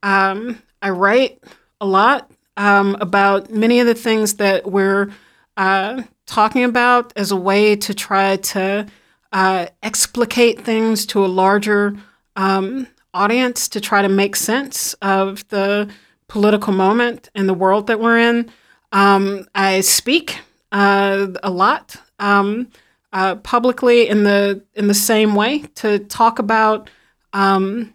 [0.04, 1.42] um, I write
[1.82, 5.12] a lot um, about many of the things that we're
[5.56, 8.86] uh, talking about as a way to try to
[9.32, 11.96] uh, explicate things to a larger
[12.36, 15.90] um, audience to try to make sense of the
[16.28, 18.50] political moment and the world that we're in.
[18.92, 20.40] Um, I speak
[20.72, 22.70] uh, a lot um,
[23.12, 26.90] uh, publicly in the in the same way to talk about
[27.34, 27.94] um,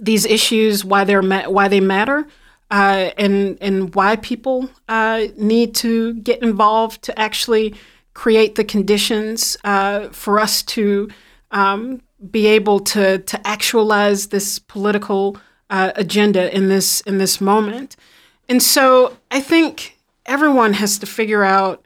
[0.00, 2.26] these issues, why they're ma- why they matter,
[2.70, 7.74] uh, and and why people uh, need to get involved to actually
[8.14, 11.08] create the conditions uh, for us to
[11.50, 15.36] um, be able to to actualize this political
[15.70, 17.96] uh, agenda in this in this moment.
[18.48, 21.84] And so I think everyone has to figure out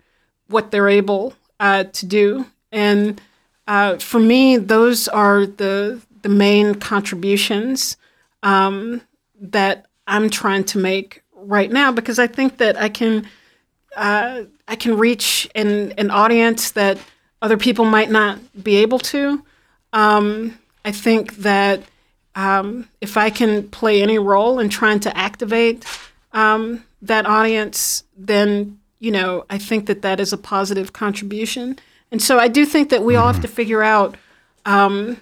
[0.48, 2.46] what they're able uh, to do.
[2.72, 3.20] And
[3.66, 7.96] uh, for me, those are the the main contributions
[8.42, 9.00] um,
[9.40, 13.26] that I'm trying to make right now because I think that I can
[13.96, 16.98] uh, I can reach an an audience that
[17.42, 19.42] other people might not be able to.
[19.92, 21.82] Um, I think that
[22.34, 25.84] um, if I can play any role in trying to activate
[26.32, 31.78] um, that audience, then you know I think that that is a positive contribution.
[32.12, 34.16] And so I do think that we all have to figure out
[34.66, 35.16] um,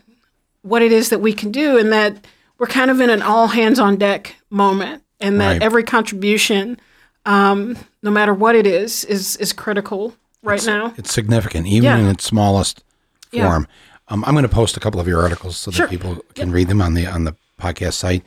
[0.63, 2.27] what it is that we can do, and that
[2.59, 5.63] we're kind of in an all hands on deck moment, and that Right.
[5.63, 6.79] every contribution,
[7.27, 10.93] um, no matter what it is, is is critical right now.
[10.97, 11.99] It's significant, even Yeah.
[11.99, 12.83] in its smallest
[13.33, 13.63] Yeah.
[14.11, 16.69] Um, I'm going to post a couple of your articles so that people can read
[16.69, 18.23] them on the on the podcast site,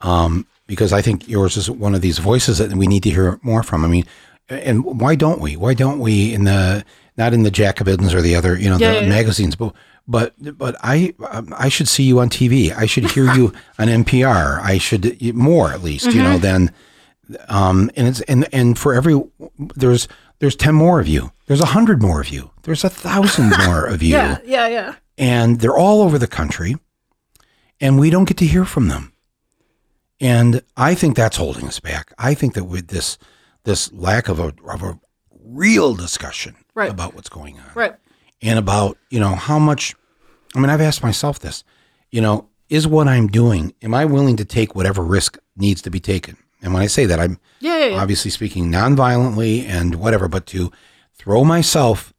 [0.00, 3.38] um, because I think yours is one of these voices that we need to hear
[3.42, 3.84] more from.
[3.84, 4.04] I mean,
[4.48, 5.56] and why don't we?
[5.56, 6.84] Why don't we in the
[7.16, 9.74] not in the Jacobins or the other you know Yeah, the yeah, magazines, but
[10.08, 12.74] but but I um, I should see you on TV.
[12.74, 14.60] I should hear you on NPR.
[14.62, 16.22] I should more at least you Mm-hmm.
[16.22, 16.72] know than
[17.48, 19.20] um, and it's and and for every
[19.74, 20.08] there's
[20.38, 21.32] there's ten more of you.
[21.46, 22.50] There's a hundred more of you.
[22.62, 24.94] There's a thousand more of you, Yeah, yeah, yeah.
[25.18, 26.76] And they're all over the country,
[27.80, 29.12] and we don't get to hear from them.
[30.20, 32.12] And I think that's holding us back.
[32.18, 33.18] I think that with this
[33.64, 34.98] this lack of a of a
[35.44, 36.90] real discussion Right.
[36.90, 37.94] about what's going on, Right.
[38.42, 39.94] and about you know how much
[40.54, 41.64] i mean i've asked myself this
[42.10, 45.90] you know is what i'm doing am i willing to take whatever risk needs to
[45.90, 47.96] be taken and when i say that i'm Yeah, yeah, yeah.
[48.02, 50.70] obviously speaking non-violently and whatever but to
[51.14, 52.12] throw myself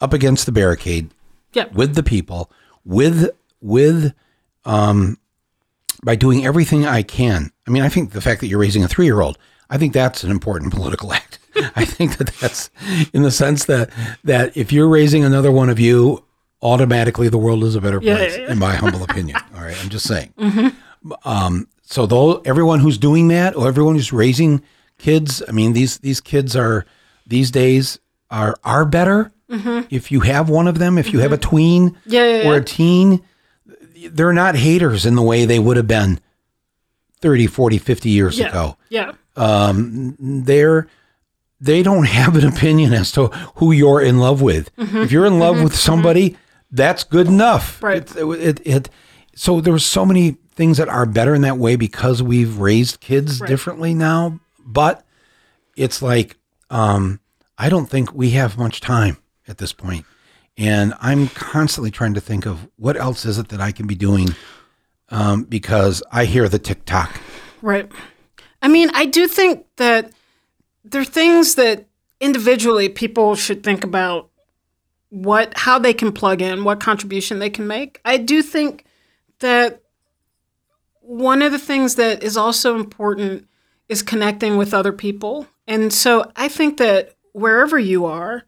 [0.00, 1.10] up against the barricade
[1.54, 1.66] Yeah.
[1.72, 2.50] with the people
[2.84, 3.30] with
[3.60, 4.12] with
[4.64, 5.18] um
[6.02, 7.50] by doing everything i can.
[7.66, 9.38] I mean i think the fact that you're raising a three-year-old
[9.70, 11.38] i think that's an important political act.
[11.76, 12.68] I think that that's
[13.12, 13.90] in the sense that
[14.24, 16.24] that if you're raising another one of you
[16.62, 18.52] automatically the world is a better place yeah, Mm-hmm.
[18.52, 19.36] in my humble opinion.
[19.56, 20.34] All right i'm just saying.
[21.24, 24.62] Um so though everyone who's doing that or everyone who's raising
[24.98, 26.86] kids i mean these these kids are
[27.26, 27.98] these days
[28.30, 29.86] are are better Mm-hmm.
[29.94, 31.48] if you have one of them if you have a mm-hmm.
[31.50, 32.10] tween Mm-hmm.
[32.12, 32.60] Yeah, yeah, or yeah.
[32.60, 33.22] a teen
[34.10, 36.20] they're not haters in the way they would have been
[37.20, 38.48] 30 40 50 years Yeah.
[38.48, 39.12] ago Yeah.
[39.36, 40.86] Um, they're
[41.60, 44.98] they don't have an opinion as to who you're in love with mm-hmm.
[44.98, 46.36] if you're in love with somebody
[46.70, 48.02] that's good enough Right.
[48.16, 48.90] it, it, it,
[49.34, 53.40] so there's so many things that are better in that way because we've raised kids
[53.40, 53.48] Right.
[53.48, 55.04] differently now but
[55.76, 56.36] it's like
[56.70, 57.20] um,
[57.58, 59.16] i don't think we have much time
[59.48, 60.04] at this point
[60.56, 63.94] and i'm constantly trying to think of what else is it that i can be
[63.94, 64.28] doing
[65.10, 67.20] um, because i hear the tiktok
[67.64, 67.90] Right.
[68.60, 70.12] I mean, I do think that
[70.84, 71.86] there are things that
[72.20, 74.28] individually people should think about
[75.08, 78.02] what how they can plug in, what contribution they can make.
[78.04, 78.84] I do think
[79.38, 79.80] that
[81.00, 83.48] one of the things that is also important
[83.88, 85.46] is connecting with other people.
[85.66, 88.44] And so I think that wherever you are,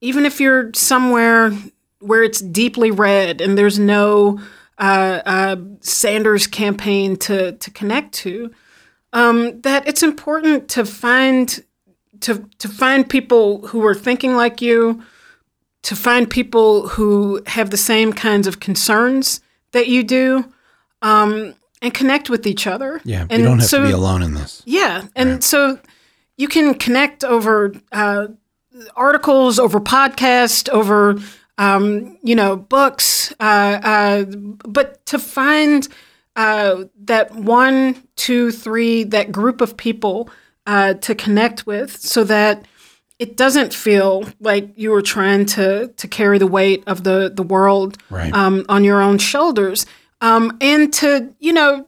[0.00, 1.52] even if you're somewhere
[2.00, 4.40] where it's deeply red and there's no
[4.78, 8.52] uh, uh, Sanders campaign to to connect to,
[9.12, 11.64] um, that it's important to find
[12.20, 15.02] to to find people who are thinking like you,
[15.82, 19.40] to find people who have the same kinds of concerns
[19.72, 20.44] that you do,
[21.02, 23.00] um, and connect with each other.
[23.04, 25.78] yeah and you don't have so, to be alone in this yeah, and so
[26.36, 28.28] you can connect over uh,
[28.96, 31.16] articles, over podcast, over
[31.58, 34.24] um, you know books, uh, uh,
[34.66, 35.88] but to find
[36.36, 40.30] uh, that one, two, three, that group of people
[40.66, 42.64] uh, to connect with, so that
[43.18, 47.42] it doesn't feel like you were trying to to carry the weight of the the
[47.42, 48.32] world Right.
[48.32, 49.84] um, on your own shoulders,
[50.20, 51.86] um, and to you know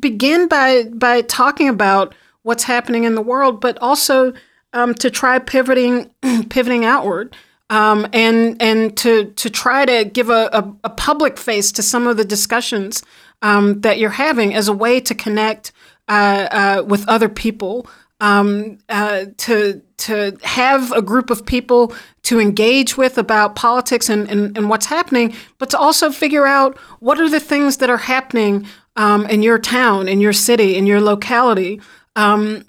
[0.00, 4.32] begin by by talking about what's happening in the world, but also
[4.72, 6.10] um, to try pivoting
[6.48, 7.36] pivoting outward.
[7.68, 12.06] Um, and and to to try to give a, a, a public face to some
[12.06, 13.02] of the discussions
[13.42, 15.72] um, that you're having as a way to connect
[16.08, 17.88] uh, uh, with other people,
[18.20, 21.92] um, uh, to to have a group of people
[22.22, 26.76] to engage with about politics and, and, and what's happening, but to also figure out
[27.00, 30.86] what are the things that are happening um, in your town, in your city, in
[30.86, 31.80] your locality
[32.14, 32.64] um,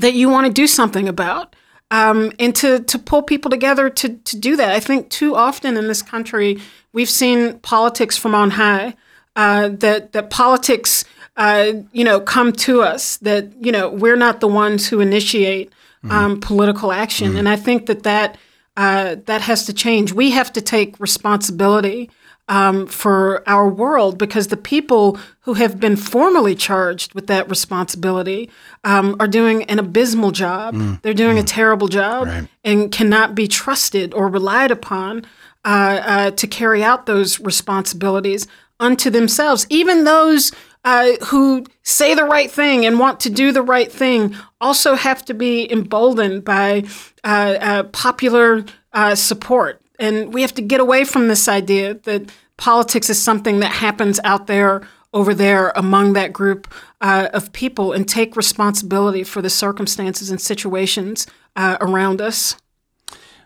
[0.00, 1.56] that you want to do something about.
[1.92, 4.70] Um, and to, to pull people together to, to do that.
[4.70, 6.60] I think too often in this country,
[6.92, 8.94] we've seen politics from on high,
[9.34, 11.04] uh, that, that politics,
[11.36, 15.72] uh, you know, come to us, that, you know, we're not the ones who initiate
[16.10, 17.36] um, political action.
[17.36, 18.38] And I think that that,
[18.76, 20.12] uh, that has to change.
[20.12, 22.08] We have to take responsibility
[22.50, 28.50] um, for our world because the people who have been formally charged with that responsibility
[28.84, 30.74] um, are doing an abysmal job.
[31.02, 32.48] They're doing a terrible job Right.
[32.64, 35.24] and cannot be trusted or relied upon
[35.64, 38.46] uh, uh, to carry out those responsibilities
[38.80, 39.66] unto themselves.
[39.70, 40.52] Even those
[40.84, 45.24] uh, who say the right thing and want to do the right thing also have
[45.26, 46.82] to be emboldened by
[47.22, 49.79] uh, uh, popular uh, support.
[50.00, 54.18] And we have to get away from this idea that politics is something that happens
[54.24, 54.82] out there,
[55.12, 60.40] over there, among that group uh, of people, and take responsibility for the circumstances and
[60.40, 61.26] situations
[61.56, 62.56] uh, around us.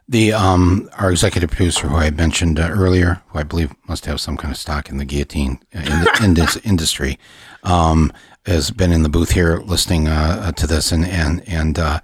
[0.06, 4.20] The um, our executive producer, who I mentioned uh, earlier, who I believe must have
[4.20, 7.18] some kind of stock in the guillotine uh, in, the, in this industry,
[7.62, 8.12] um,
[8.44, 12.00] has been in the booth here listening uh, uh, to this, and and and uh,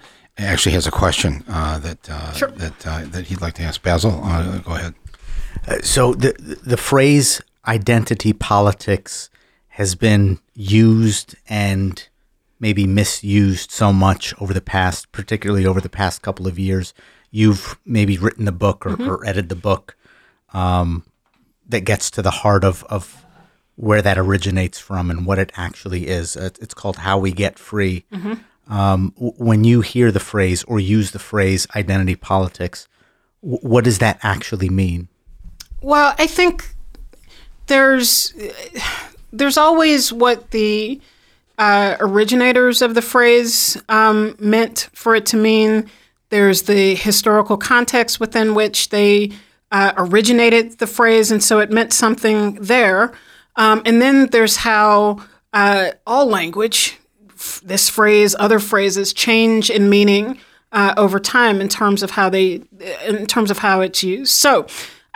[0.47, 2.51] actually has a question uh, that uh, Sure.
[2.53, 4.21] that uh, that he'd like to ask Basil.
[4.25, 4.95] Uh, go ahead.
[5.85, 6.33] So the
[6.65, 9.31] the phrase identity politics
[9.69, 12.09] has been used and
[12.59, 16.93] maybe misused so much over the past, particularly over the past couple of years.
[17.31, 19.97] You've maybe written the book or, or edited the book
[20.53, 21.05] um,
[21.69, 23.25] that gets to the heart of, of
[23.77, 26.37] where that originates from and what it actually is.
[26.37, 28.05] Uh, It's called How We Get Free.
[28.71, 32.89] Um, when you hear the phrase or use the phrase identity politics,
[33.41, 35.09] what does that actually mean?
[35.83, 36.75] Well, I think
[37.67, 38.35] there's
[39.33, 41.01] there's always what the
[41.59, 45.91] uh, originators of the phrase um, meant for it to mean.
[46.29, 49.33] There's the historical context within which they
[49.73, 53.13] uh, originated the phrase, and so it meant something there.
[53.57, 56.99] Um, and then there's how uh, all language,
[57.65, 60.39] this phrase, other phrases, change in meaning
[60.73, 62.63] uh, over time in terms of how they,
[63.07, 64.33] in terms of how it's used.
[64.33, 64.67] So,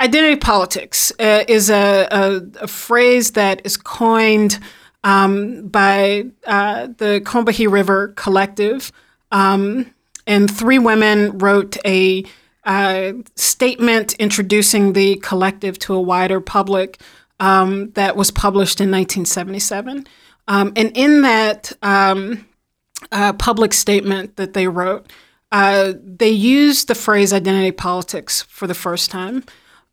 [0.00, 4.58] identity politics uh, is a, a, a phrase that is coined
[5.04, 8.90] um, by uh, the Combahee River Collective.
[9.30, 9.94] Um,
[10.26, 12.24] and three women wrote a
[12.64, 17.00] uh, statement introducing the collective to a wider public
[17.40, 20.06] um, that was published in 1977.
[20.46, 22.46] Um, and in that um,
[23.12, 25.10] uh, public statement that they wrote,
[25.52, 29.44] uh, they used the phrase identity politics for the first time.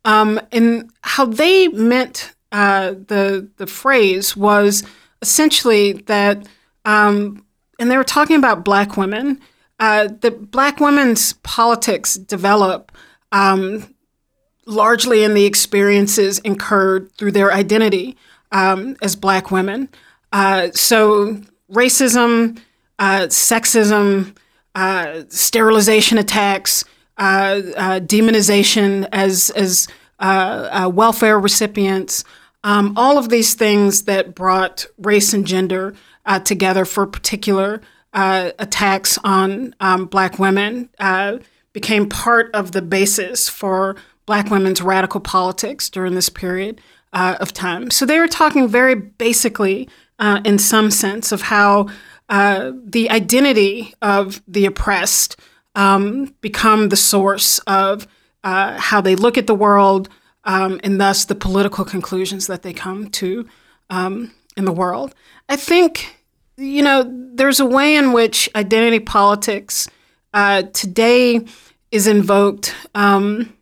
[0.04, 4.82] Um, and how they meant uh, the the phrase was
[5.22, 6.46] essentially that,
[6.84, 7.46] um,
[7.78, 9.40] and they were talking about black women.
[9.78, 12.92] Uh, that black women's politics develop
[13.32, 13.92] um,
[14.66, 18.16] largely in the experiences incurred through their identity
[18.52, 19.88] um, as black women.
[20.32, 21.40] Uh, so
[21.70, 22.58] racism,
[22.98, 24.36] uh, sexism,
[24.74, 26.84] uh, sterilization attacks,
[27.18, 29.88] uh, uh, demonization as as
[30.18, 32.24] uh, welfare recipients,
[32.64, 35.94] um, all of these things that brought race and gender
[36.44, 37.80] together for particular
[38.14, 40.88] attacks on um, black women
[41.72, 43.96] became part of the basis for
[44.26, 46.80] black women's radical politics during this period
[47.12, 47.90] uh, of time.
[47.90, 49.88] So they were talking very basically,
[50.22, 51.88] uh, in some sense, of how
[52.28, 55.36] uh, the identity of the oppressed
[55.74, 58.06] um, become the source of
[58.44, 60.08] uh, how they look at the world,
[60.44, 63.46] um, and thus the political conclusions that they come to
[63.90, 65.14] um, in the world.
[65.48, 66.16] I think,
[66.56, 67.04] you know,
[67.34, 69.88] there's a way in which identity politics
[70.32, 71.40] uh, today
[71.90, 73.52] is invoked um,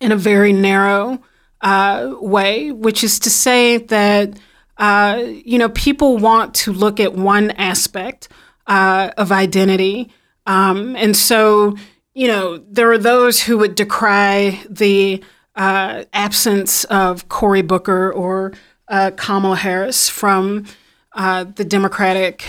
[0.00, 1.22] in a very narrow
[1.60, 4.38] uh, way, which is to say that,
[4.82, 8.28] uh, you know, people want to look at one aspect
[8.66, 10.10] uh, of identity.
[10.44, 11.76] Um, and so,
[12.14, 15.22] you know, there are those who would decry the
[15.54, 18.54] uh, absence of Cory Booker or
[18.88, 20.64] uh, Kamala Harris from
[21.12, 22.44] uh, the Democratic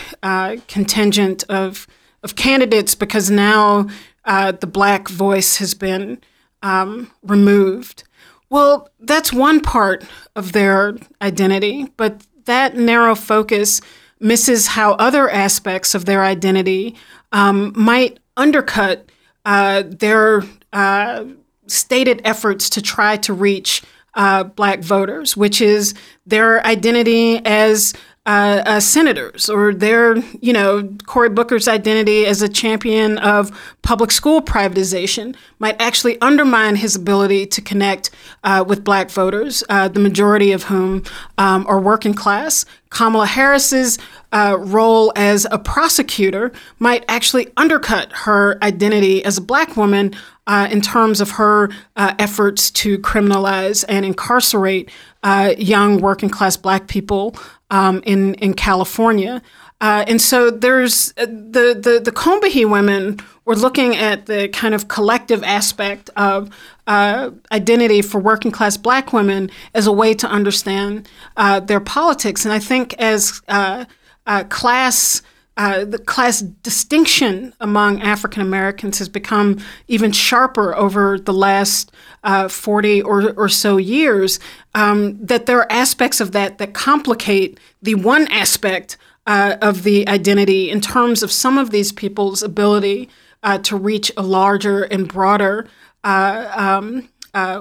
[0.68, 1.86] contingent of
[2.24, 3.88] of candidates because now
[4.26, 6.20] the black voice has been
[6.64, 8.06] um, removed.
[8.54, 10.06] Well, that's one part
[10.36, 13.82] of their identity, but that narrow focus
[14.20, 16.96] misses how other aspects of their identity
[17.32, 19.10] um, might undercut
[19.44, 21.26] uh, their uh,
[21.66, 23.82] stated efforts to try to reach
[24.14, 25.96] uh, black voters, which is
[26.28, 32.48] their identity as uh, uh, senators or their, you know, Cory Booker's identity as a
[32.48, 33.52] champion of
[33.82, 38.12] public school privatization might actually undermine his ability to connect
[38.46, 41.04] uh, with black voters, uh, the majority of whom
[41.38, 42.66] um, are working class.
[42.94, 43.98] Kamala Harris's
[44.32, 50.14] uh, role as a prosecutor might actually undercut her identity as a black woman
[50.46, 54.90] uh, in terms of her uh, efforts to criminalize and incarcerate
[55.24, 57.36] uh, young working class black people
[57.72, 59.42] um, in in California.
[59.84, 64.74] Uh, and so there's uh, the, the the Combahee women were looking at the kind
[64.74, 66.50] of collective aspect of
[66.88, 72.46] uh, identity for working class black women as a way to understand uh, their politics.
[72.46, 73.84] And I think as uh,
[74.26, 75.22] uh, class
[75.58, 81.92] the class distinction among African Americans has become even sharper over the last
[82.24, 84.40] uh, 40 or, or so years.
[84.76, 90.08] Um, that there are aspects of that that complicate the one aspect uh, of the
[90.08, 93.10] identity in terms of some of these people's ability
[93.44, 95.68] uh, to reach a larger and broader
[96.04, 97.10] uh, um,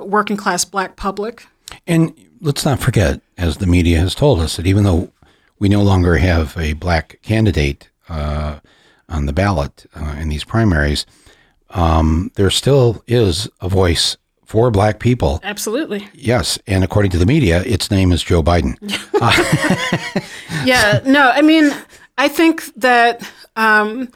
[0.05, 1.47] working class black public.
[1.87, 5.11] And let's not forget, as the media has told us, that even though
[5.59, 8.59] we no longer have a black candidate uh,
[9.09, 11.07] on the ballot uh, in these primaries,
[11.71, 14.17] um, there still is a voice
[14.53, 15.41] for black people.
[15.43, 16.07] Absolutely.
[16.13, 16.59] Yes.
[16.67, 18.77] And according to the media, its name is Joe Biden.
[20.67, 21.01] yeah.
[21.07, 21.73] No, I mean,
[22.19, 23.27] I think that
[23.57, 24.11] um,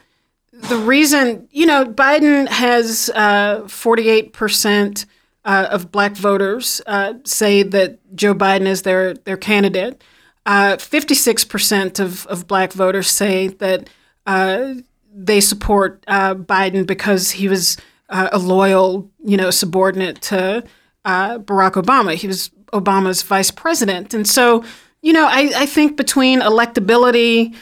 [0.51, 5.05] the reason, you know, Biden has uh, 48%
[5.43, 10.03] uh, of black voters uh, say that Joe Biden is their, their candidate.
[10.45, 13.89] Uh, 56% of, of black voters say that
[14.27, 14.75] uh,
[15.11, 17.75] they support uh, Biden because he was
[18.09, 20.63] uh, a loyal, you know, subordinate to
[21.05, 22.13] uh, Barack Obama.
[22.13, 24.13] He was Obama's vice president.
[24.13, 24.63] And so,
[25.01, 27.55] you know, I, I think between electability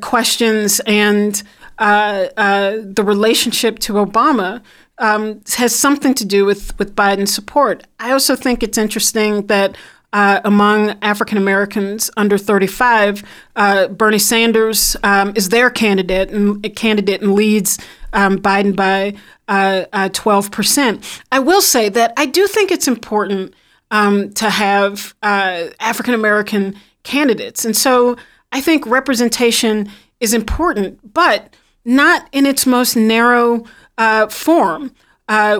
[0.00, 1.42] questions and
[1.78, 4.62] the relationship to Obama,
[5.00, 7.84] um, has something to do with, with Biden's support.
[7.98, 9.76] I also think it's interesting that
[10.12, 13.22] uh, among African Americans under 35,
[13.56, 17.78] uh, Bernie Sanders um, is their candidate and candidate and leads
[18.12, 19.14] um, Biden by
[19.48, 20.96] uh, 12%.
[20.96, 23.54] Uh, I will say that I do think it's important
[23.90, 28.16] um, to have uh, African American candidates, and so
[28.52, 31.54] I think representation is important, but
[31.84, 33.64] not in its most narrow
[33.98, 34.92] uh, form,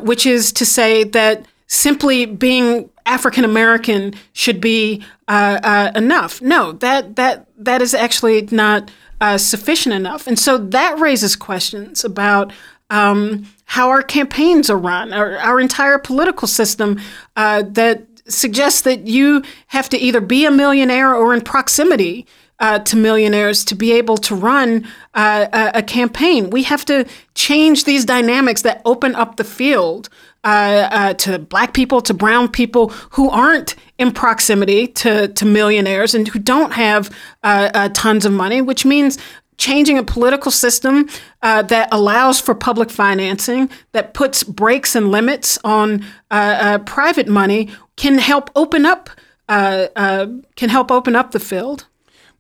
[0.02, 6.40] which is to say that simply being African American should be uh, uh, enough.
[6.40, 8.90] No, that that that is actually not
[9.20, 12.52] uh, sufficient enough, and so that raises questions about.
[12.92, 17.00] Um, how our campaigns are run, our, our entire political system
[17.36, 22.26] uh, that suggests that you have to either be a millionaire or in proximity
[22.60, 26.50] uh, to millionaires to be able to run uh, a, a, campaign.
[26.50, 30.08] We have to change these dynamics that open up the field
[30.42, 36.14] uh, uh, to black people, to brown people who aren't in proximity to, to millionaires
[36.14, 39.18] and who don't have uh, uh tons of money, which means
[39.58, 41.06] changing a political system
[41.42, 47.68] uh, that allows for public financing, that puts brakes and limits on uh, private money,
[47.96, 49.10] can help open up
[49.48, 51.86] can help open up the field.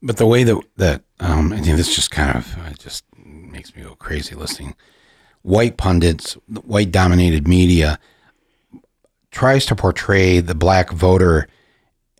[0.00, 3.82] But the way that that um, I think this just kind of just makes me
[3.82, 4.74] go crazy listening
[5.42, 6.34] white pundits,
[6.64, 7.98] white dominated media
[9.30, 11.48] tries to portray the black voter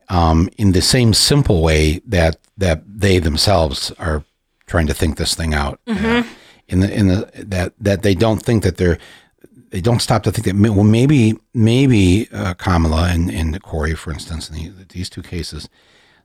[0.09, 4.25] um, in the same simple way that that they themselves are
[4.67, 5.81] trying to think this thing out.
[5.87, 6.07] Mm-hmm.
[6.07, 6.23] Uh,
[6.69, 8.99] in the in the that that they don't think that they're
[9.71, 14.13] they don't stop to think that well maybe maybe uh, Kamala and, and Cory for
[14.13, 15.69] instance in the, these two cases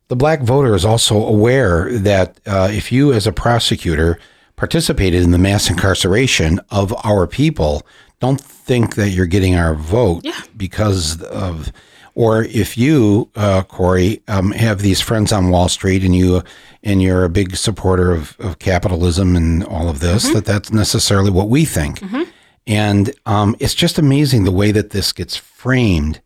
[0.08, 4.20] the black voter is also aware that uh, if you as a prosecutor
[4.56, 7.86] participated in the mass incarceration of our people
[8.20, 10.40] don't think that you're getting our vote yeah.
[10.56, 11.72] because of
[12.14, 16.42] or if you uh, cory um, have these friends on wall street and you
[16.84, 20.36] and you're a big supporter of, of capitalism and all of this mm-hmm.
[20.36, 22.24] that that's necessarily what we think mm-hmm.
[22.68, 26.22] And um, it's just amazing the way that this gets framed.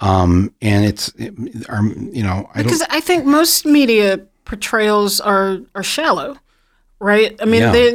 [0.00, 1.12] Um, and it's,
[1.68, 6.38] um, you know, I because I think most media portrayals are are shallow,
[7.00, 7.36] right?
[7.40, 7.72] I mean, Yeah.
[7.72, 7.90] they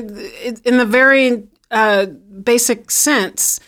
[0.65, 2.05] in the very uh,
[2.43, 3.59] basic sense.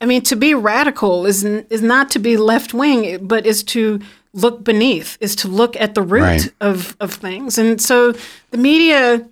[0.00, 3.62] I mean, to be radical is n- is not to be left wing, but is
[3.64, 4.00] to
[4.32, 6.52] look beneath, is to look at the root Right.
[6.60, 7.58] of of things.
[7.58, 8.12] And so
[8.50, 9.26] the media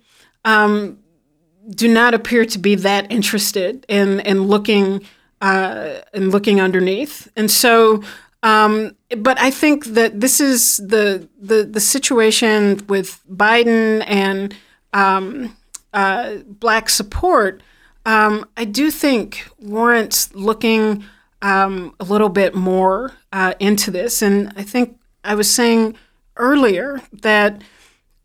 [0.45, 0.97] um,
[1.75, 5.01] do not appear to be that interested in in looking
[5.41, 7.27] uh, in looking underneath.
[7.35, 8.03] And so,
[8.43, 14.53] um, but I think that this is the the the situation with Biden and
[14.93, 15.55] um,
[15.93, 17.61] uh, black support.
[18.05, 21.03] Um, I do think warrants looking
[21.41, 24.21] um, a little bit more uh, into this.
[24.21, 25.95] And I think I was saying
[26.35, 27.61] earlier that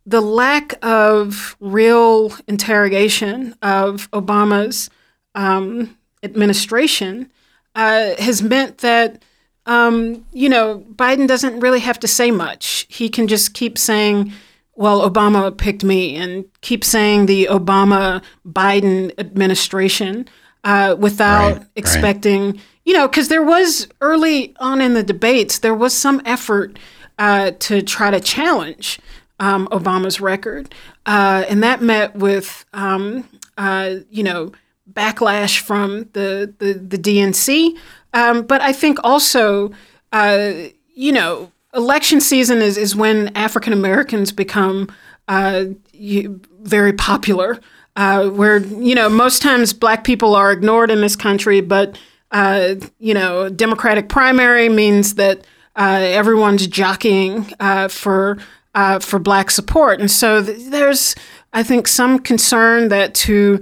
[0.07, 4.91] the lack of real interrogation of Obama's
[5.35, 7.31] um, administration
[7.75, 9.23] uh, has meant that,
[9.67, 12.87] um, you know, Biden doesn't really have to say much.
[12.89, 14.33] He can just keep saying,
[14.77, 20.29] well, Obama picked me, and keep saying the Obama Biden administration
[20.65, 21.67] uh, without Right, right.
[21.77, 26.79] expecting, you know, because there was early on in the debates, there was some effort
[27.19, 28.99] uh, to try to challenge
[29.41, 30.75] um, Obama's record,
[31.07, 33.29] uh, and that met with, um,
[33.59, 34.53] uh, you know,
[34.93, 37.77] backlash from the the, the DNC.
[38.13, 39.73] Um, but I think also,
[40.13, 40.53] uh,
[40.95, 44.89] you know, election season is is when African Americans become
[45.29, 47.61] uh, very popular.
[47.97, 51.97] Uh, where you know most times black people are ignored in this country, but
[52.35, 55.47] uh, you know, Democratic primary means that
[55.77, 58.39] uh, everyone's jockeying uh, for
[58.75, 61.15] uh, for black support, and so th- there's,
[61.53, 63.61] I think, some concern that to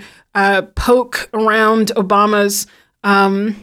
[0.74, 2.66] poke around Obama's
[3.04, 3.62] um,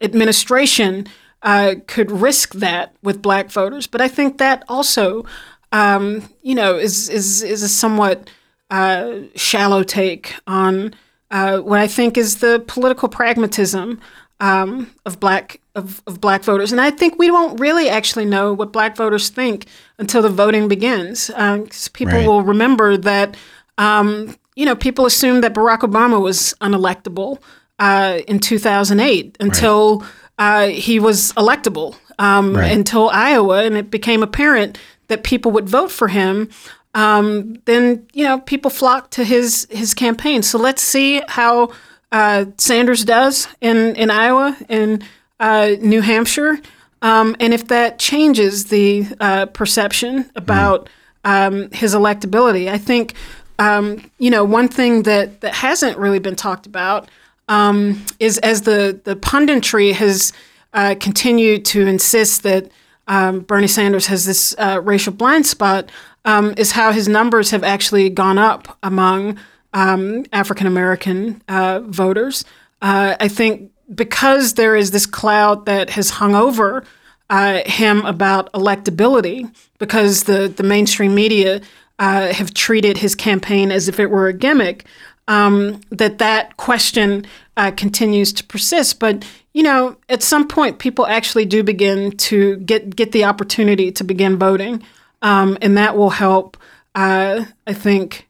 [0.00, 1.06] administration
[1.44, 3.86] uh, could risk that with black voters.
[3.86, 5.24] But I think that also,
[5.72, 8.28] um, you know, is is is a somewhat
[8.70, 10.94] uh, shallow take on
[11.30, 14.00] uh, what I think is the political pragmatism
[14.40, 16.72] um, of black of, of black voters.
[16.72, 19.66] And I think we don't really actually know what black voters think
[19.98, 21.26] until the voting begins.
[21.28, 22.26] Because people Right.
[22.26, 23.36] will remember that,
[23.78, 27.38] um, you know, people assumed that Barack Obama was unelectable
[27.80, 30.04] uh, in 2008 until
[30.38, 32.72] uh, he was electable, um, Right.
[32.72, 34.78] until Iowa, and it became apparent
[35.08, 36.48] that people would vote for him.
[36.94, 40.42] Um, then you know people flocked to his his campaign.
[40.42, 41.70] So let's see how
[42.12, 45.02] uh, Sanders does in in Iowa and
[45.40, 46.58] uh, New Hampshire,
[47.02, 50.88] um, and if that changes the uh, perception about
[51.24, 52.68] um, his electability.
[52.70, 53.14] I think
[53.58, 57.08] um, you know one thing that that hasn't really been talked about
[57.48, 60.32] um, is as the the punditry has
[60.72, 62.70] uh, continued to insist that
[63.06, 65.90] um, Bernie Sanders has this uh, racial blind spot,
[66.24, 69.38] um, is how his numbers have actually gone up among
[69.72, 72.44] um, African American uh, voters.
[72.80, 76.84] Uh, I think because there is this cloud that has hung over
[77.30, 81.60] uh, him about electability, because the, the mainstream media
[81.98, 84.84] uh, have treated his campaign as if it were a gimmick,
[85.28, 87.26] um, that that question
[87.56, 88.98] uh, continues to persist.
[88.98, 93.92] But you know, at some point, people actually do begin to get get the opportunity
[93.92, 94.82] to begin voting,
[95.22, 96.56] um, and that will help.
[96.94, 98.28] Uh, I think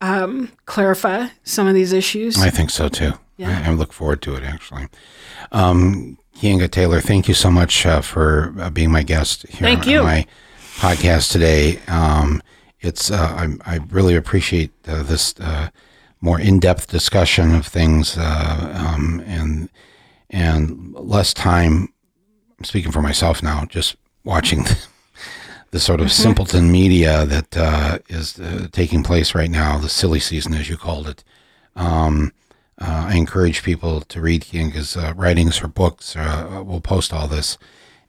[0.00, 2.38] um, clarify some of these issues.
[2.38, 3.12] I think so too.
[3.36, 3.62] Yeah.
[3.64, 4.88] I, I look forward to it actually.
[5.50, 9.84] Um, Keeanga Taylor, thank you so much uh, for uh, being my guest here Thank
[9.84, 10.02] on you.
[10.02, 10.26] my
[10.76, 11.78] podcast today.
[11.86, 12.42] Um,
[12.80, 15.68] it's uh, I, I really appreciate uh, this uh,
[16.24, 19.68] more in-depth discussion of things uh, um, and
[20.30, 21.92] and less time.
[22.58, 24.78] I'm speaking for myself now, just watching the,
[25.70, 30.18] the sort of simpleton media that uh, is uh, taking place right now, the silly
[30.18, 31.22] season, as you called it.
[31.76, 32.32] Um,
[32.80, 36.16] uh, I encourage people to read Keeanga's uh, writings, her books.
[36.16, 37.58] Uh, we'll post all this,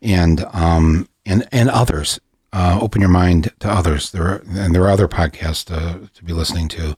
[0.02, 2.18] and um, and and others.
[2.54, 4.14] Uh, open your mind to others.
[4.14, 6.96] There are, and there are other podcasts uh, to be listening to.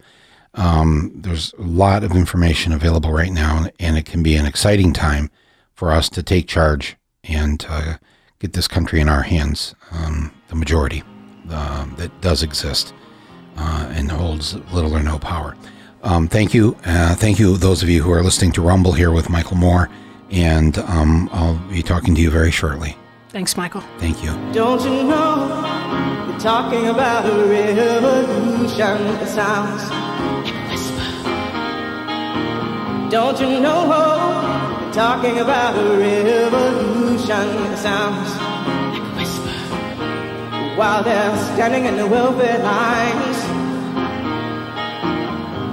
[0.54, 4.94] Um, there's a lot of information available right now, and it can be an exciting
[4.94, 5.30] time
[5.76, 7.98] for us to take charge and uh,
[8.40, 9.76] get this country in our hands.
[9.92, 11.04] Um, the majority
[11.50, 12.94] uh, that does exist
[13.58, 15.56] uh, and holds little or no power.
[16.04, 16.76] Um, thank you.
[16.86, 19.90] Uh, thank you, those of you who are listening to Rumble here with Michael Moore.
[20.30, 22.98] And um, I'll be talking to you very shortly.
[23.38, 23.82] Thanks, Michael.
[24.00, 24.32] Thank you.
[24.52, 25.46] Don't you know
[26.28, 28.98] we're talking about a revolution?
[29.22, 31.08] It sounds like a whisper.
[33.12, 33.88] Don't you know?
[34.82, 37.48] They're talking about a revolution.
[37.72, 38.36] It sounds
[38.88, 39.58] like a whisper
[40.76, 43.38] while they're standing in the welfare lines,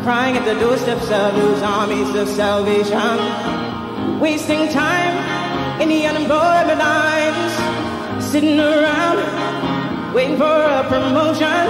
[0.05, 8.25] crying at the doorsteps of those armies of salvation, wasting time in the unemployment lines,
[8.25, 9.19] sitting around
[10.15, 11.67] waiting for a promotion.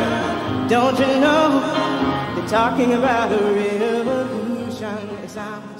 [0.68, 1.60] Don't you know?
[2.34, 5.08] They're talking about a revolution.
[5.22, 5.73] It sounds